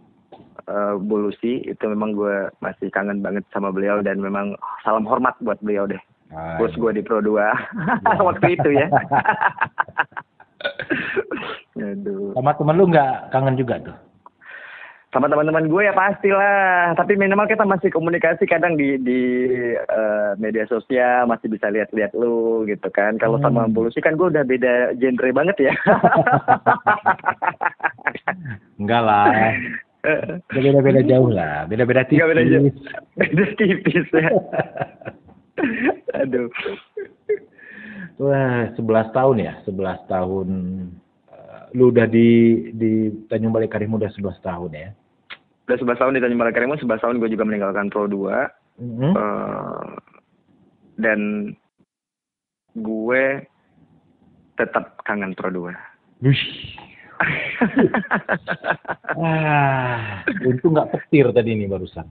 uh, 0.67 0.99
Bulusi 0.99 1.63
itu 1.65 1.83
memang 1.87 2.13
gue 2.13 2.51
masih 2.61 2.91
kangen 2.91 3.23
banget 3.23 3.43
sama 3.51 3.71
beliau 3.71 4.03
dan 4.03 4.19
memang 4.19 4.55
salam 4.83 5.07
hormat 5.07 5.35
buat 5.41 5.57
beliau 5.63 5.87
deh. 5.87 5.99
Ah, 6.27 6.59
Bos 6.59 6.75
iya. 6.75 6.79
gue 6.83 6.91
di 6.99 7.01
Pro 7.07 7.23
2 7.23 7.39
ya. 7.39 7.55
waktu 8.27 8.59
itu 8.59 8.69
ya. 8.75 8.87
Aduh. 11.77 12.33
Sama 12.35 12.51
temen 12.57 12.75
lu 12.75 12.91
nggak 12.91 13.31
kangen 13.31 13.55
juga 13.55 13.79
tuh? 13.79 13.95
Sama 15.07 15.31
teman-teman 15.31 15.71
gue 15.71 15.87
ya 15.87 15.95
pastilah. 15.95 16.91
Tapi 16.99 17.15
minimal 17.15 17.47
kita 17.47 17.63
masih 17.63 17.87
komunikasi 17.95 18.43
kadang 18.43 18.75
di 18.75 18.99
di 18.99 19.21
uh, 19.87 20.35
media 20.35 20.67
sosial 20.67 21.23
masih 21.31 21.47
bisa 21.47 21.71
lihat-lihat 21.71 22.11
lu 22.11 22.67
gitu 22.67 22.91
kan. 22.91 23.15
Kalau 23.15 23.39
hmm. 23.39 23.47
sama 23.47 23.71
Bulusi 23.71 24.03
kan 24.03 24.19
gue 24.19 24.27
udah 24.27 24.43
beda 24.43 24.99
genre 24.99 25.31
banget 25.31 25.71
ya. 25.71 25.73
Enggak 28.83 29.01
lah. 29.07 29.31
Beda-beda 30.47 31.01
jauh 31.03 31.29
lah, 31.33 31.65
beda-beda 31.67 32.05
tipis. 32.07 32.23
Beda 32.23 32.43
jauh. 32.45 32.71
Beda 33.17 33.45
tipis 33.57 34.07
ya. 34.13 34.29
Aduh. 36.21 36.47
Wah, 38.17 38.73
11 38.73 39.13
tahun 39.13 39.35
ya, 39.41 39.53
11 39.65 40.09
tahun. 40.09 40.47
Eh, 41.29 41.61
lu 41.77 41.93
udah 41.93 42.09
di 42.09 42.29
di 42.73 43.13
Tanjung 43.29 43.53
Balai 43.53 43.69
Karimun 43.69 44.01
udah 44.01 44.09
11 44.09 44.41
tahun 44.41 44.71
ya. 44.73 44.89
Udah 45.69 45.77
11 45.77 46.01
tahun 46.01 46.13
di 46.17 46.21
Tanjung 46.25 46.41
Balai 46.41 46.55
Karimun, 46.55 46.81
11 46.81 47.03
tahun 47.03 47.17
gue 47.21 47.29
juga 47.29 47.45
meninggalkan 47.45 47.93
Pro 47.93 48.09
2. 48.09 48.49
Mhm. 48.81 49.11
Eh, 49.13 49.89
dan 50.97 51.19
gue 52.77 53.23
tetap 54.57 54.97
kangen 55.05 55.37
Pro 55.37 55.53
2. 55.53 55.73
Wush. 56.25 56.77
Ah, 59.17 60.21
untung 60.47 60.77
nggak 60.77 60.93
petir 60.93 61.25
tadi 61.33 61.57
nih 61.57 61.69
barusan. 61.69 62.05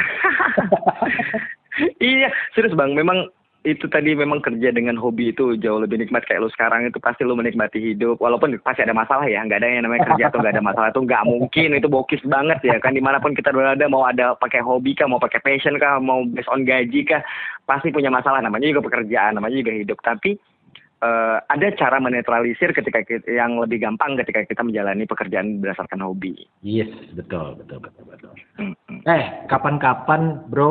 iya, 2.00 2.32
serius 2.56 2.72
bang. 2.72 2.96
Memang 2.96 3.28
itu 3.60 3.84
tadi 3.92 4.16
memang 4.16 4.40
kerja 4.40 4.72
dengan 4.72 4.96
hobi 4.96 5.36
itu 5.36 5.52
jauh 5.60 5.84
lebih 5.84 6.00
nikmat 6.00 6.24
kayak 6.24 6.40
lu 6.40 6.48
sekarang 6.48 6.88
itu 6.88 6.96
pasti 6.96 7.28
lu 7.28 7.36
menikmati 7.36 7.76
hidup 7.76 8.16
walaupun 8.16 8.56
pasti 8.64 8.80
ada 8.80 8.96
masalah 8.96 9.28
ya 9.28 9.44
nggak 9.44 9.60
ada 9.60 9.68
yang 9.68 9.84
namanya 9.84 10.08
kerja 10.08 10.32
atau 10.32 10.40
nggak 10.40 10.56
ada 10.56 10.64
masalah 10.64 10.88
itu 10.88 11.04
nggak 11.04 11.24
mungkin 11.28 11.68
itu 11.76 11.88
bokis 11.92 12.24
banget 12.24 12.56
ya 12.64 12.80
kan 12.80 12.96
di 12.96 13.04
mana 13.04 13.20
pun 13.20 13.36
kita 13.36 13.52
berada 13.52 13.84
mau 13.84 14.08
ada 14.08 14.32
pakai 14.40 14.64
hobi 14.64 14.96
kah 14.96 15.04
mau 15.04 15.20
pakai 15.20 15.44
passion 15.44 15.76
kah 15.76 16.00
mau 16.00 16.24
based 16.24 16.48
on 16.48 16.64
gaji 16.64 17.04
kah 17.04 17.20
pasti 17.68 17.92
punya 17.92 18.08
masalah 18.08 18.40
namanya 18.40 18.72
juga 18.72 18.88
pekerjaan 18.88 19.36
namanya 19.36 19.60
juga 19.60 19.76
hidup 19.76 20.00
tapi 20.00 20.40
eh, 21.00 21.38
ada 21.40 21.66
cara 21.76 21.96
menetralisir 21.98 22.76
ketika 22.76 23.00
kita, 23.04 23.26
yang 23.28 23.56
lebih 23.58 23.80
gampang 23.80 24.16
ketika 24.20 24.44
kita 24.44 24.62
menjalani 24.64 25.04
pekerjaan 25.08 25.60
berdasarkan 25.60 26.04
hobi 26.04 26.36
Yes, 26.60 26.92
betul, 27.16 27.56
betul, 27.60 27.80
betul, 27.80 28.04
betul. 28.06 28.32
Hmm, 28.60 28.74
Eh, 29.08 29.48
kapan-kapan, 29.48 30.44
bro, 30.48 30.70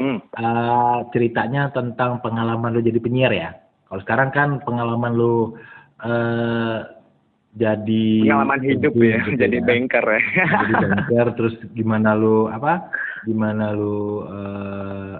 hmm. 0.00 0.18
eh, 0.18 0.98
ceritanya 1.12 1.70
tentang 1.70 2.24
pengalaman 2.24 2.72
lu 2.72 2.80
jadi 2.80 3.00
penyiar 3.00 3.32
ya. 3.32 3.50
Kalau 3.88 4.00
sekarang 4.02 4.30
kan 4.32 4.48
pengalaman 4.64 5.12
lu 5.14 5.54
eh 6.04 6.80
jadi 7.54 8.06
pengalaman 8.26 8.60
hidup 8.66 8.94
ya 8.98 9.22
gitu 9.22 9.38
jadi 9.38 9.58
banker 9.62 10.02
ya 10.02 10.22
jadi 10.66 10.74
banker 10.74 11.26
terus 11.38 11.54
gimana 11.70 12.18
lu 12.18 12.50
apa 12.50 12.90
gimana 13.22 13.70
lu 13.70 14.26
eh, 14.26 15.16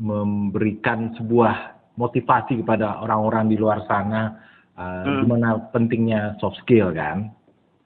memberikan 0.00 1.14
sebuah 1.14 1.69
motivasi 1.94 2.62
kepada 2.62 3.00
orang-orang 3.00 3.48
di 3.48 3.56
luar 3.56 3.82
sana 3.86 4.36
eh, 4.74 5.02
Hmm. 5.04 5.26
gimana 5.26 5.48
pentingnya 5.70 6.36
soft 6.38 6.56
skill 6.62 6.94
kan? 6.94 7.30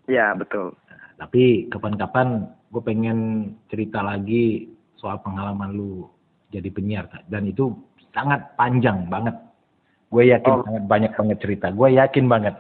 Ya 0.07 0.37
betul. 0.37 0.77
Tapi 1.17 1.67
kapan-kapan 1.71 2.45
gue 2.71 2.83
pengen 2.83 3.19
cerita 3.67 4.03
lagi 4.03 4.69
soal 4.95 5.19
pengalaman 5.23 5.73
lu 5.73 6.07
jadi 6.51 6.71
penyiar 6.71 7.07
dan 7.27 7.47
itu 7.47 7.73
sangat 8.13 8.45
panjang 8.55 9.07
banget. 9.11 9.35
Gue 10.13 10.31
yakin 10.31 10.55
Oh. 10.55 10.63
sangat 10.63 10.85
banyak 10.87 11.13
banget 11.13 11.39
cerita. 11.43 11.67
Gue 11.75 11.99
yakin 11.99 12.27
banget. 12.31 12.55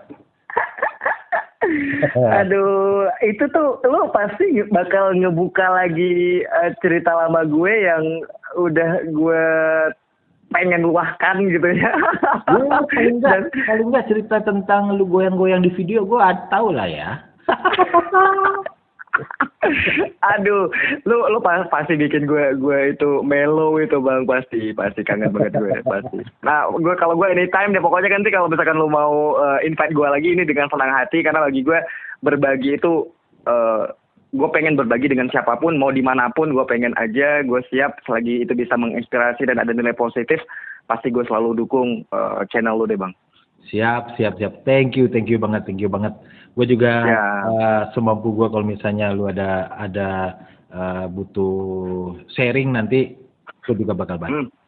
Aduh, 2.42 3.08
itu 3.22 3.44
tuh 3.48 3.80
lo 3.88 4.12
pasti 4.12 4.60
bakal 4.68 5.16
ngebuka 5.16 5.64
lagi 5.64 6.42
eh, 6.42 6.70
cerita 6.82 7.14
lama 7.14 7.46
gue 7.46 7.72
yang 7.72 8.04
udah 8.58 8.90
gue 9.08 9.44
pengen 10.54 10.86
luahkan 10.86 11.42
gitu 11.50 11.68
ya. 11.74 11.90
Ya, 12.46 12.78
paling 12.86 13.14
enggak, 13.18 13.50
Dan- 13.50 13.50
paling 13.66 13.86
enggak 13.90 14.06
cerita 14.06 14.36
tentang 14.46 14.94
lu 14.94 15.04
goyang-goyang 15.04 15.66
di 15.66 15.74
video 15.74 16.06
gue 16.06 16.18
tahu 16.48 16.70
lah 16.70 16.86
ya. 16.86 17.18
Aduh, 20.34 20.68
lu 21.06 21.16
lu 21.30 21.38
pas- 21.40 21.68
pasti 21.70 21.96
bikin 21.96 22.26
gue 22.26 22.58
gue 22.58 22.78
itu 22.92 23.22
mellow 23.22 23.78
itu 23.80 23.96
bang 24.02 24.26
pasti 24.28 24.74
pasti 24.74 25.00
kangen 25.06 25.32
banget 25.32 25.56
gue 25.56 25.80
pasti. 25.86 26.20
Nah, 26.42 26.68
gue 26.70 26.94
kalau 26.98 27.14
gue 27.16 27.28
anytime 27.30 27.72
deh 27.72 27.80
pokoknya 27.82 28.10
kan 28.10 28.20
nanti 28.22 28.34
kalau 28.34 28.48
misalkan 28.50 28.76
lu 28.76 28.90
mau 28.90 29.38
eh, 29.40 29.66
invite 29.66 29.94
gue 29.96 30.08
lagi 30.08 30.28
ini 30.36 30.42
dengan 30.44 30.68
senang 30.68 30.92
hati 30.92 31.22
karena 31.24 31.46
lagi 31.46 31.62
gue 31.64 31.78
berbagi 32.20 32.76
itu 32.76 33.08
eh, 33.48 33.84
gue 34.34 34.48
pengen 34.50 34.74
berbagi 34.74 35.06
dengan 35.06 35.30
siapa 35.30 35.54
pun 35.62 35.78
mau 35.78 35.94
di 35.94 36.02
mana 36.02 36.26
pun 36.34 36.50
gue 36.50 36.66
pengen 36.66 36.90
aja 36.98 37.46
gue 37.46 37.60
siap 37.70 38.02
selagi 38.02 38.42
itu 38.42 38.50
bisa 38.58 38.74
menginspirasi 38.74 39.46
dan 39.46 39.62
ada 39.62 39.70
nilai 39.70 39.94
positif 39.94 40.42
pasti 40.90 41.14
gue 41.14 41.22
selalu 41.24 41.62
dukung 41.62 42.02
eh, 42.10 42.42
channel 42.50 42.82
lu 42.82 42.90
deh 42.90 42.98
bang. 42.98 43.14
Siap, 43.64 44.20
siap, 44.20 44.36
siap. 44.36 44.60
Thank 44.68 44.92
you, 44.98 45.08
thank 45.08 45.30
you 45.32 45.40
banget, 45.40 45.64
thank 45.64 45.80
you 45.80 45.88
banget. 45.88 46.12
Gue 46.52 46.66
juga 46.68 46.92
Ya. 47.06 47.24
eh, 47.48 47.82
semampu 47.96 48.34
gue 48.34 48.50
kalau 48.50 48.66
misalnya 48.66 49.14
lu 49.14 49.30
ada 49.30 49.70
ada 49.78 50.10
eh, 50.68 51.06
butuh 51.08 52.18
sharing 52.34 52.74
nanti 52.74 53.14
gue 53.64 53.74
juga 53.78 53.94
bakal 53.96 54.18
bantu. 54.18 54.50
Hmm. 54.50 54.63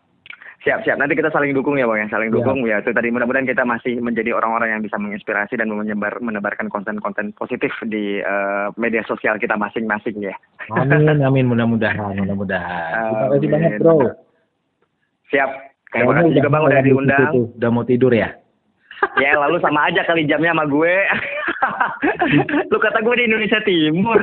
Siap, 0.67 0.83
siap. 0.83 0.99
Nanti 0.99 1.15
kita 1.15 1.31
saling 1.31 1.55
dukung 1.55 1.79
ya, 1.79 1.87
Bang. 1.87 2.03
ya. 2.03 2.11
Saling 2.11 2.35
Siap. 2.35 2.43
dukung 2.43 2.67
ya. 2.67 2.83
Itu 2.83 2.91
tadi 2.91 3.15
mudah-mudahan 3.15 3.47
kita 3.47 3.63
masih 3.63 4.03
menjadi 4.03 4.35
orang-orang 4.35 4.75
yang 4.75 4.83
bisa 4.83 4.99
menginspirasi 4.99 5.55
dan 5.55 5.71
menyebar 5.71 6.19
menebarkan 6.19 6.67
konten-konten 6.67 7.31
positif 7.39 7.71
di 7.87 8.19
eh, 8.19 8.67
media 8.75 9.07
sosial 9.07 9.39
kita 9.39 9.55
masing-masing 9.55 10.19
ya. 10.27 10.35
Amin, 10.75 11.23
amin. 11.31 11.47
Mudah-mudahan, 11.47 12.19
mudah-mudahan. 12.19 12.91
Terima 13.15 13.31
kasih 13.31 13.49
banget, 13.55 13.71
bro. 13.79 14.11
Siap. 15.31 15.51
Terima 15.95 16.13
kasih 16.19 16.33
juga 16.35 16.49
Bang 16.51 16.63
udah 16.67 16.83
diundang. 16.83 17.33
Udah 17.55 17.71
mau 17.71 17.87
tidur 17.87 18.11
ya? 18.11 18.35
Ya, 19.21 19.37
lalu 19.37 19.61
sama 19.61 19.89
aja 19.89 20.05
kali 20.05 20.29
jamnya 20.29 20.53
sama 20.53 20.69
gue. 20.69 20.95
Lu 22.73 22.79
kata 22.81 23.01
gue 23.01 23.15
di 23.17 23.25
Indonesia 23.29 23.61
Timur. 23.65 24.21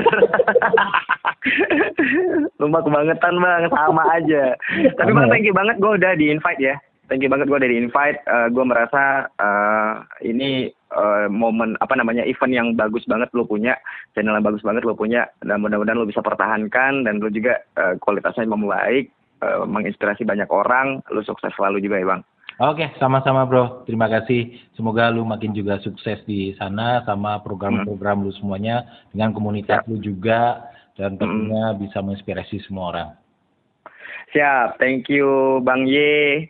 Lu 2.62 2.66
mah 2.70 2.82
kebangetan 2.82 3.36
bang, 3.38 3.70
sama 3.70 4.04
aja. 4.14 4.54
Tapi 4.98 5.12
bang, 5.14 5.28
thank 5.30 5.46
you 5.46 5.56
banget 5.56 5.78
gue 5.78 5.92
udah 5.98 6.12
di 6.18 6.34
invite 6.34 6.62
ya. 6.62 6.76
Thank 7.12 7.22
you 7.22 7.30
banget 7.30 7.52
gue 7.52 7.58
udah 7.58 7.70
di 7.70 7.78
invite. 7.78 8.18
Eh, 8.26 8.48
gue 8.50 8.66
merasa 8.66 9.28
eh, 9.38 9.94
ini 10.26 10.72
eh, 10.72 11.28
momen 11.30 11.78
apa 11.84 11.94
namanya 12.00 12.26
event 12.26 12.54
yang 12.54 12.68
bagus 12.74 13.04
banget 13.06 13.30
lu 13.36 13.44
punya, 13.46 13.78
channel 14.16 14.40
yang 14.40 14.46
bagus 14.46 14.64
banget 14.66 14.88
lu 14.88 14.98
punya. 14.98 15.30
Dan 15.44 15.62
mudah-mudahan 15.62 16.00
lu 16.00 16.10
bisa 16.10 16.24
pertahankan 16.26 17.06
dan 17.06 17.22
lu 17.22 17.30
juga 17.30 17.62
eh, 17.78 18.00
kualitasnya 18.02 18.50
membaik, 18.50 19.12
eh, 19.44 19.64
menginspirasi 19.68 20.26
banyak 20.26 20.50
orang. 20.50 21.04
Lu 21.14 21.22
sukses 21.22 21.54
selalu 21.54 21.84
juga 21.84 22.02
ya 22.02 22.08
bang. 22.18 22.22
Oke, 22.62 22.86
sama-sama 23.02 23.50
bro. 23.50 23.82
Terima 23.89 24.06
kasih. 24.06 24.54
Semoga 24.78 25.10
lu 25.10 25.26
makin 25.26 25.58
juga 25.58 25.82
sukses 25.82 26.22
di 26.30 26.54
sana 26.62 27.02
sama 27.02 27.42
program-program 27.42 28.22
lu 28.22 28.32
semuanya 28.38 28.86
dengan 29.10 29.34
komunitas 29.34 29.82
lu 29.89 29.98
juga 29.98 30.70
dan 30.94 31.18
tentunya 31.18 31.74
bisa 31.74 31.98
menginspirasi 32.06 32.62
semua 32.66 32.86
orang. 32.94 33.10
Siap, 34.34 34.82
thank 34.82 35.10
you 35.10 35.62
Bang 35.66 35.86
Y. 35.86 35.98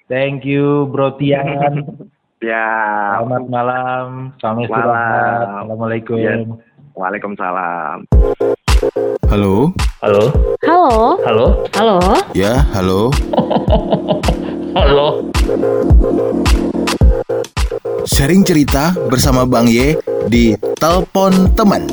Thank 0.08 0.44
you 0.44 0.92
Bro 0.92 1.20
Tian. 1.20 1.84
Ya, 2.44 2.68
Selamat 3.24 3.48
malam. 3.48 4.36
Selamat. 4.36 4.68
Malam. 4.68 5.64
Assalamualaikum. 5.64 6.20
Ya. 6.20 6.44
Waalaikumsalam. 6.92 8.04
Halo? 9.32 9.72
Halo? 10.04 10.24
Halo, 10.68 11.16
Halo? 11.24 11.46
halo. 11.72 11.98
Ya, 12.36 12.68
halo. 12.76 13.16
Halo? 14.74 15.30
Sharing 18.10 18.42
cerita 18.42 18.98
bersama 19.06 19.46
Bang 19.46 19.70
Ye 19.70 20.02
di 20.26 20.58
Telepon 20.82 21.54
Teman. 21.54 21.86